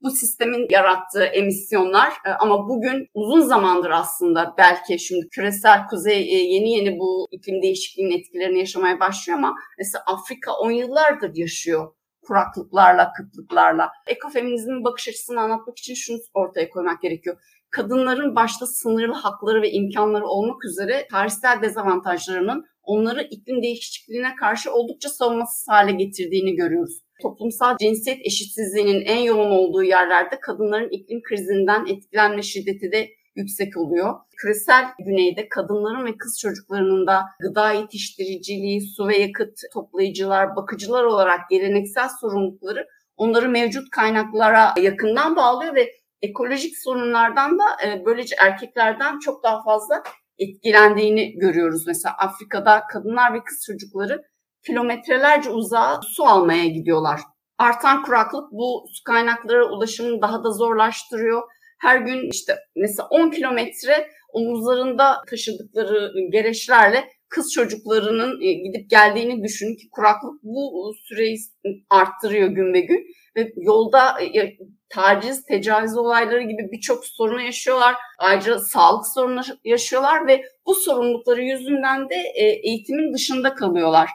bu 0.03 0.11
sistemin 0.11 0.67
yarattığı 0.71 1.25
emisyonlar 1.25 2.13
e, 2.27 2.31
ama 2.31 2.69
bugün 2.69 3.09
uzun 3.15 3.41
zamandır 3.41 3.91
aslında 3.91 4.55
belki 4.59 4.99
şimdi 4.99 5.29
küresel 5.29 5.87
kuzey 5.87 6.19
e, 6.19 6.39
yeni 6.55 6.71
yeni 6.71 6.99
bu 6.99 7.29
iklim 7.31 7.63
değişikliğinin 7.63 8.19
etkilerini 8.19 8.59
yaşamaya 8.59 9.01
başlıyor 9.01 9.39
ama 9.39 9.55
mesela 9.79 10.05
Afrika 10.07 10.53
10 10.53 10.71
yıllardır 10.71 11.31
yaşıyor 11.35 11.93
kuraklıklarla, 12.27 13.13
kıtlıklarla. 13.13 13.91
Ekofeminizmin 14.07 14.85
bakış 14.85 15.09
açısını 15.09 15.41
anlatmak 15.41 15.79
için 15.79 15.95
şunu 15.95 16.19
ortaya 16.35 16.71
koymak 16.71 17.03
gerekiyor. 17.03 17.37
Kadınların 17.71 18.37
başta 18.37 18.67
sınırlı 18.67 19.15
hakları 19.15 19.63
ve 19.63 19.71
imkanları 19.71 20.27
olmak 20.27 20.65
üzere 20.65 21.07
tarihsel 21.11 21.63
dezavantajlarının 21.63 22.65
onları 22.83 23.23
iklim 23.23 23.63
değişikliğine 23.63 24.37
karşı 24.37 24.73
oldukça 24.73 25.09
savunmasız 25.09 25.69
hale 25.69 25.93
getirdiğini 25.93 26.55
görüyoruz. 26.55 27.03
Toplumsal 27.23 27.77
cinsiyet 27.77 28.19
eşitsizliğinin 28.27 29.01
en 29.01 29.19
yoğun 29.19 29.51
olduğu 29.51 29.83
yerlerde 29.83 30.41
kadınların 30.41 30.89
iklim 30.91 31.23
krizinden 31.23 31.87
etkilenme 31.87 32.43
şiddeti 32.43 32.93
de 32.93 33.09
yüksek 33.37 33.77
oluyor. 33.77 34.15
Küresel 34.37 34.87
güneyde 34.99 35.49
kadınların 35.49 36.07
ve 36.07 36.17
kız 36.17 36.41
çocuklarının 36.41 37.07
da 37.07 37.25
gıda 37.41 37.73
yetiştiriciliği, 37.73 38.81
su 38.81 39.09
ve 39.09 39.17
yakıt 39.17 39.59
toplayıcılar, 39.73 40.57
bakıcılar 40.57 41.05
olarak 41.05 41.51
geleneksel 41.51 42.09
sorumlulukları 42.21 42.87
onları 43.17 43.49
mevcut 43.49 43.91
kaynaklara 43.91 44.75
yakından 44.81 45.37
bağlıyor 45.37 45.75
ve 45.75 45.93
ekolojik 46.23 46.79
sorunlardan 46.79 47.59
da 47.59 47.65
e, 47.87 48.03
böylece 48.07 48.37
erkeklerden 48.39 49.19
çok 49.19 49.43
daha 49.43 49.63
fazla 49.63 50.03
etkilendiğini 50.39 51.39
görüyoruz. 51.39 51.87
Mesela 51.87 52.15
Afrika'da 52.19 52.83
kadınlar 52.93 53.35
ve 53.35 53.45
kız 53.45 53.65
çocukları 53.67 54.23
kilometrelerce 54.67 55.51
uzağa 55.51 56.01
su 56.03 56.25
almaya 56.25 56.67
gidiyorlar. 56.67 57.21
Artan 57.59 58.03
kuraklık 58.03 58.53
bu 58.53 58.85
su 58.93 59.05
kaynakları 59.05 59.67
ulaşımını 59.67 60.23
daha 60.23 60.45
da 60.45 60.51
zorlaştırıyor. 60.51 61.43
Her 61.79 61.97
gün 61.99 62.31
işte 62.31 62.57
mesela 62.77 63.09
10 63.11 63.31
kilometre 63.31 64.09
omuzlarında 64.33 65.17
taşıdıkları 65.31 66.13
gereçlerle 66.33 67.05
kız 67.29 67.53
çocuklarının 67.53 68.41
e, 68.41 68.53
gidip 68.53 68.91
geldiğini 68.91 69.45
düşün 69.45 69.77
ki 69.77 69.89
kuraklık 69.93 70.43
bu 70.43 70.93
süreyi 71.09 71.37
arttırıyor 71.91 72.49
gün 72.49 72.75
ve 72.75 72.81
gün 72.81 73.07
ve 73.37 73.53
yolda 73.57 74.23
e, 74.23 74.57
taciz, 74.89 75.45
tecavüz 75.45 75.97
olayları 75.97 76.43
gibi 76.43 76.69
birçok 76.73 77.07
sorunu 77.07 77.41
yaşıyorlar. 77.41 77.95
Ayrıca 78.19 78.59
sağlık 78.59 79.07
sorunu 79.15 79.41
yaşıyorlar 79.65 80.27
ve 80.27 80.43
bu 80.67 80.75
sorumlulukları 80.75 81.43
yüzünden 81.43 82.11
de 82.11 82.17
e, 82.35 82.45
eğitimin 82.45 83.15
dışında 83.15 83.55
kalıyorlar 83.55 84.11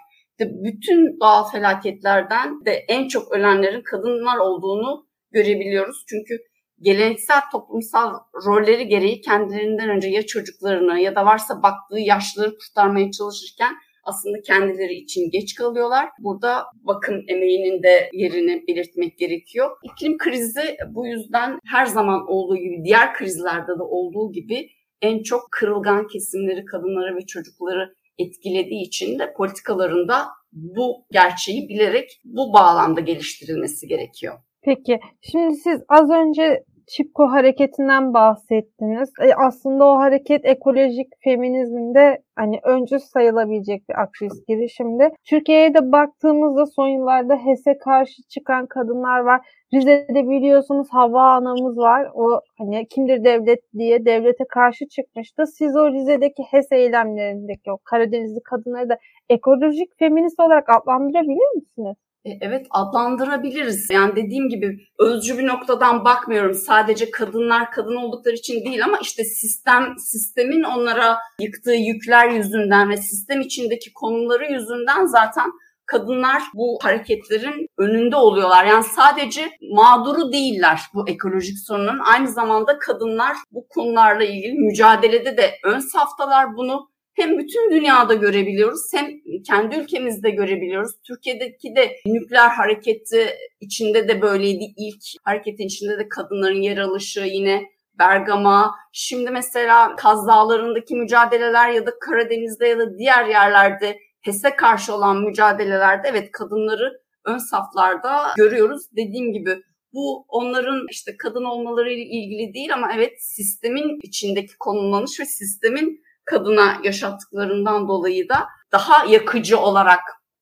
bütün 0.49 1.19
doğal 1.19 1.51
felaketlerden 1.51 2.65
de 2.65 2.71
en 2.71 3.07
çok 3.07 3.31
ölenlerin 3.31 3.81
kadınlar 3.81 4.37
olduğunu 4.37 5.07
görebiliyoruz. 5.31 6.05
Çünkü 6.09 6.37
geleneksel 6.81 7.41
toplumsal 7.51 8.13
rolleri 8.45 8.87
gereği 8.87 9.21
kendilerinden 9.21 9.89
önce 9.89 10.09
ya 10.09 10.25
çocuklarını 10.25 10.99
ya 10.99 11.15
da 11.15 11.25
varsa 11.25 11.63
baktığı 11.63 11.99
yaşlıları 11.99 12.57
kurtarmaya 12.57 13.11
çalışırken 13.11 13.73
aslında 14.03 14.41
kendileri 14.41 14.93
için 14.93 15.29
geç 15.31 15.55
kalıyorlar. 15.55 16.09
Burada 16.19 16.65
bakım 16.73 17.15
emeğinin 17.27 17.83
de 17.83 18.09
yerini 18.13 18.63
belirtmek 18.67 19.17
gerekiyor. 19.17 19.69
İklim 19.83 20.17
krizi 20.17 20.77
bu 20.89 21.07
yüzden 21.07 21.59
her 21.65 21.85
zaman 21.85 22.27
olduğu 22.27 22.57
gibi 22.57 22.83
diğer 22.83 23.13
krizlerde 23.13 23.71
de 23.79 23.83
olduğu 23.83 24.31
gibi 24.31 24.69
en 25.01 25.23
çok 25.23 25.51
kırılgan 25.51 26.07
kesimleri, 26.07 26.65
kadınları 26.65 27.15
ve 27.15 27.25
çocukları 27.25 27.95
etkilediği 28.17 28.81
için 28.81 29.19
de 29.19 29.33
politikalarında 29.33 30.25
bu 30.51 31.05
gerçeği 31.11 31.69
bilerek 31.69 32.21
bu 32.23 32.53
bağlamda 32.53 32.99
geliştirilmesi 32.99 33.87
gerekiyor. 33.87 34.39
Peki 34.61 34.99
şimdi 35.21 35.55
siz 35.55 35.81
az 35.89 36.09
önce 36.09 36.63
Çipko 36.91 37.27
hareketinden 37.31 38.13
bahsettiniz. 38.13 39.09
E, 39.21 39.33
aslında 39.35 39.85
o 39.85 39.95
hareket 39.97 40.45
ekolojik 40.45 41.07
feminizminde 41.23 42.21
hani 42.35 42.59
öncü 42.63 42.99
sayılabilecek 42.99 43.89
bir 43.89 44.01
aktivist 44.01 44.47
girişimdi. 44.47 45.09
Türkiye'ye 45.29 45.73
de 45.73 45.91
baktığımızda 45.91 46.65
son 46.65 46.87
yıllarda 46.87 47.35
HES'e 47.35 47.77
karşı 47.77 48.23
çıkan 48.29 48.67
kadınlar 48.67 49.19
var. 49.19 49.41
Rize'de 49.73 50.29
biliyorsunuz 50.29 50.87
Hava 50.91 51.31
anamız 51.31 51.77
var. 51.77 52.07
O 52.13 52.41
hani 52.57 52.87
kimdir 52.87 53.23
devlet 53.23 53.59
diye 53.77 54.05
devlete 54.05 54.43
karşı 54.49 54.87
çıkmıştı. 54.87 55.47
Siz 55.47 55.75
o 55.75 55.91
Rize'deki 55.91 56.43
HES 56.51 56.71
eylemlerindeki 56.71 57.71
o 57.71 57.77
Karadenizli 57.83 58.39
kadınları 58.43 58.89
da 58.89 58.97
ekolojik 59.29 59.89
feminist 59.99 60.39
olarak 60.39 60.69
adlandırabilir 60.69 61.55
misiniz? 61.55 61.95
E, 62.25 62.29
evet 62.41 62.67
adlandırabiliriz. 62.69 63.89
Yani 63.89 64.15
dediğim 64.15 64.49
gibi 64.49 64.77
özcü 64.99 65.37
bir 65.37 65.47
noktadan 65.47 66.05
bakmıyorum. 66.05 66.53
Sadece 66.53 67.11
kadınlar 67.11 67.71
kadın 67.71 67.95
oldukları 67.95 68.35
için 68.35 68.65
değil 68.65 68.85
ama 68.85 68.97
işte 69.01 69.23
sistem 69.23 69.95
sistemin 69.97 70.63
onlara 70.63 71.17
yıktığı 71.39 71.75
yükler 71.75 72.29
yüzünden 72.29 72.89
ve 72.89 72.97
sistem 72.97 73.41
içindeki 73.41 73.93
konumları 73.93 74.51
yüzünden 74.51 75.05
zaten 75.05 75.51
kadınlar 75.85 76.43
bu 76.53 76.79
hareketlerin 76.81 77.67
önünde 77.77 78.15
oluyorlar. 78.15 78.65
Yani 78.65 78.83
sadece 78.83 79.51
mağduru 79.71 80.31
değiller 80.31 80.81
bu 80.93 81.09
ekolojik 81.09 81.59
sorunun. 81.67 81.99
Aynı 82.13 82.27
zamanda 82.27 82.79
kadınlar 82.79 83.37
bu 83.51 83.67
konularla 83.69 84.23
ilgili 84.23 84.53
mücadelede 84.53 85.37
de 85.37 85.51
ön 85.63 85.79
saftalar 85.79 86.55
bunu 86.55 86.90
hem 87.21 87.37
bütün 87.37 87.71
dünyada 87.71 88.13
görebiliyoruz 88.13 88.81
hem 88.93 89.07
kendi 89.47 89.75
ülkemizde 89.75 90.29
görebiliyoruz. 90.29 90.91
Türkiye'deki 91.07 91.75
de 91.75 91.95
nükleer 92.05 92.49
hareketi 92.49 93.27
içinde 93.59 94.07
de 94.07 94.21
böyleydi. 94.21 94.63
İlk 94.77 95.03
hareketin 95.23 95.65
içinde 95.65 95.99
de 95.99 96.09
kadınların 96.09 96.61
yer 96.61 96.77
alışı 96.77 97.21
yine 97.21 97.63
Bergama, 97.99 98.75
şimdi 98.93 99.31
mesela 99.31 99.95
Kaz 99.95 100.27
Dağları'ndaki 100.27 100.95
mücadeleler 100.95 101.69
ya 101.69 101.85
da 101.85 101.99
Karadeniz'de 101.99 102.67
ya 102.67 102.79
da 102.79 102.97
diğer 102.97 103.25
yerlerde 103.25 103.97
HES'e 104.21 104.55
karşı 104.55 104.93
olan 104.95 105.21
mücadelelerde 105.21 106.07
evet 106.07 106.31
kadınları 106.31 107.01
ön 107.25 107.37
saflarda 107.37 108.33
görüyoruz. 108.37 108.81
Dediğim 108.91 109.33
gibi 109.33 109.57
bu 109.93 110.25
onların 110.27 110.85
işte 110.91 111.17
kadın 111.17 111.43
olmaları 111.43 111.93
ile 111.93 112.01
ilgili 112.01 112.53
değil 112.53 112.73
ama 112.73 112.91
evet 112.97 113.13
sistemin 113.19 113.99
içindeki 114.03 114.57
konumlanış 114.59 115.19
ve 115.19 115.25
sistemin 115.25 116.01
kadına 116.25 116.77
yaşattıklarından 116.83 117.87
dolayı 117.87 118.29
da 118.29 118.47
daha 118.71 119.05
yakıcı 119.05 119.59
olarak 119.59 119.99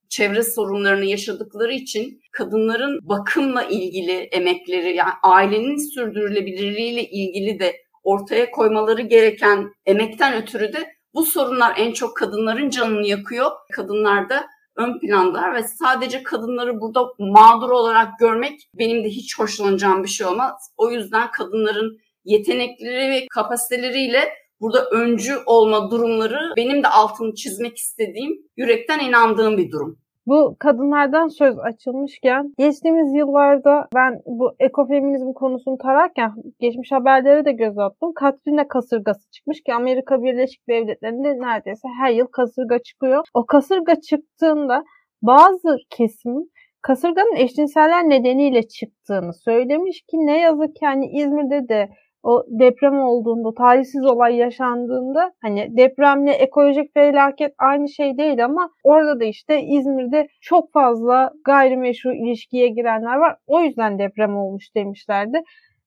çevre 0.10 0.44
sorunlarını 0.44 1.06
yaşadıkları 1.06 1.74
için 1.74 2.22
kadınların 2.32 3.00
bakımla 3.02 3.64
ilgili 3.64 4.12
emekleri 4.12 4.96
yani 4.96 5.14
ailenin 5.24 5.94
sürdürülebilirliğiyle 5.94 7.04
ilgili 7.04 7.60
de 7.60 7.76
ortaya 8.04 8.52
koymaları 8.52 9.02
gereken 9.02 9.74
emekten 9.86 10.42
ötürü 10.42 10.74
de 10.74 11.00
bu 11.14 11.24
sorunlar 11.24 11.74
en 11.78 11.94
çok 11.94 12.18
kadınların 12.18 12.70
canını 12.70 13.08
yakıyor. 13.08 13.52
Kadınlar 13.76 14.30
da 14.30 14.48
ön 14.76 15.00
planda 15.00 15.54
ve 15.54 15.64
sadece 15.64 16.24
kadınları 16.24 16.82
burada 16.82 17.06
mağdur 17.20 17.70
olarak 17.70 18.20
görmek 18.20 18.60
benim 18.74 19.04
de 19.04 19.10
hiç 19.10 19.40
hoşlanacağım 19.40 20.04
bir 20.04 20.10
şey 20.10 20.28
olmaz. 20.28 20.72
O 20.78 20.92
yüzden 20.92 21.32
kadınların 21.32 21.98
yetenekleri 22.26 23.10
ve 23.10 23.28
kapasiteleriyle 23.32 24.30
burada 24.62 24.90
öncü 24.92 25.34
olma 25.46 25.92
durumları 25.92 26.54
benim 26.58 26.84
de 26.84 26.88
altını 26.88 27.34
çizmek 27.34 27.78
istediğim, 27.78 28.34
yürekten 28.58 29.00
inandığım 29.00 29.58
bir 29.58 29.72
durum. 29.72 30.00
Bu 30.30 30.56
kadınlardan 30.60 31.28
söz 31.28 31.60
açılmışken 31.60 32.54
geçtiğimiz 32.58 33.14
yıllarda 33.14 33.88
ben 33.96 34.22
bu 34.26 34.52
ekofeminizm 34.60 35.34
konusunu 35.34 35.78
tararken 35.78 36.32
geçmiş 36.60 36.92
haberlere 36.92 37.46
de 37.46 37.52
göz 37.52 37.78
attım. 37.78 38.14
Katrina 38.16 38.68
kasırgası 38.68 39.32
çıkmış 39.32 39.62
ki 39.62 39.74
Amerika 39.74 40.24
Birleşik 40.24 40.68
Devletleri'nde 40.70 41.30
neredeyse 41.30 41.88
her 42.02 42.12
yıl 42.12 42.28
kasırga 42.28 42.80
çıkıyor. 42.80 43.24
O 43.34 43.46
kasırga 43.46 43.96
çıktığında 44.02 44.84
bazı 45.22 45.78
kesim 45.90 46.36
kasırganın 46.82 47.36
eşcinseller 47.36 48.10
nedeniyle 48.10 48.68
çıktığını 48.68 49.34
söylemiş 49.34 50.02
ki 50.02 50.18
ne 50.18 50.40
yazık 50.40 50.76
ki 50.76 50.86
hani 50.86 51.06
İzmir'de 51.08 51.70
de 51.70 51.90
o 52.24 52.44
deprem 52.48 53.00
olduğunda, 53.00 53.54
talihsiz 53.54 54.06
olay 54.06 54.36
yaşandığında 54.36 55.32
hani 55.42 55.78
depremle 55.78 56.32
ekolojik 56.32 56.94
felaket 56.94 57.54
aynı 57.58 57.90
şey 57.90 58.18
değil 58.18 58.46
ama 58.46 58.70
orada 58.84 59.20
da 59.20 59.24
işte 59.24 59.62
İzmir'de 59.62 60.28
çok 60.42 60.74
fazla 60.74 61.32
gayrimeşru 61.46 62.14
ilişkiye 62.14 62.68
girenler 62.68 63.16
var. 63.18 63.36
O 63.48 63.62
yüzden 63.62 64.00
deprem 64.00 64.38
olmuş 64.38 64.76
demişlerdi. 64.76 65.42